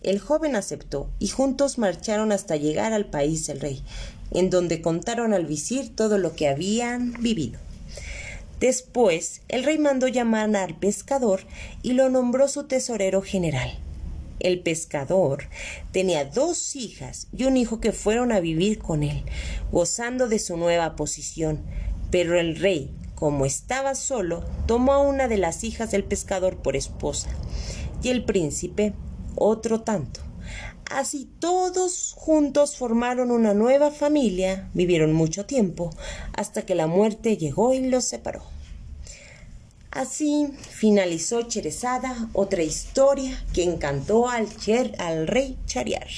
El 0.02 0.18
joven 0.18 0.56
aceptó 0.56 1.10
y 1.20 1.28
juntos 1.28 1.78
marcharon 1.78 2.32
hasta 2.32 2.56
llegar 2.56 2.92
al 2.92 3.08
país 3.08 3.46
del 3.46 3.60
rey, 3.60 3.84
en 4.32 4.50
donde 4.50 4.80
contaron 4.80 5.32
al 5.32 5.46
visir 5.46 5.94
todo 5.94 6.18
lo 6.18 6.34
que 6.34 6.48
habían 6.48 7.14
vivido. 7.20 7.58
Después, 8.60 9.42
el 9.48 9.64
rey 9.64 9.78
mandó 9.78 10.06
llamar 10.06 10.54
al 10.54 10.76
pescador 10.76 11.40
y 11.82 11.94
lo 11.94 12.10
nombró 12.10 12.46
su 12.46 12.64
tesorero 12.64 13.20
general. 13.20 13.78
El 14.38 14.60
pescador 14.60 15.44
tenía 15.92 16.24
dos 16.24 16.74
hijas 16.76 17.28
y 17.36 17.44
un 17.44 17.56
hijo 17.56 17.80
que 17.80 17.92
fueron 17.92 18.32
a 18.32 18.40
vivir 18.40 18.78
con 18.78 19.02
él, 19.02 19.22
gozando 19.70 20.28
de 20.28 20.38
su 20.38 20.56
nueva 20.56 20.96
posición. 20.96 21.60
Pero 22.10 22.38
el 22.38 22.56
rey, 22.56 22.90
como 23.14 23.46
estaba 23.46 23.94
solo, 23.94 24.44
tomó 24.66 24.92
a 24.92 25.00
una 25.00 25.28
de 25.28 25.38
las 25.38 25.64
hijas 25.64 25.90
del 25.90 26.04
pescador 26.04 26.56
por 26.56 26.76
esposa, 26.76 27.30
y 28.02 28.08
el 28.08 28.24
príncipe 28.24 28.94
otro 29.36 29.82
tanto. 29.82 30.20
Así 30.94 31.26
todos 31.38 32.12
juntos 32.14 32.76
formaron 32.76 33.30
una 33.30 33.54
nueva 33.54 33.90
familia, 33.90 34.68
vivieron 34.74 35.14
mucho 35.14 35.46
tiempo, 35.46 35.88
hasta 36.34 36.66
que 36.66 36.74
la 36.74 36.86
muerte 36.86 37.38
llegó 37.38 37.72
y 37.72 37.88
los 37.88 38.04
separó. 38.04 38.42
Así 39.90 40.48
finalizó 40.70 41.42
Cherezada, 41.42 42.28
otra 42.34 42.62
historia 42.62 43.42
que 43.54 43.62
encantó 43.62 44.28
al, 44.28 44.46
al 44.98 45.26
rey 45.26 45.58
Chariar. 45.64 46.08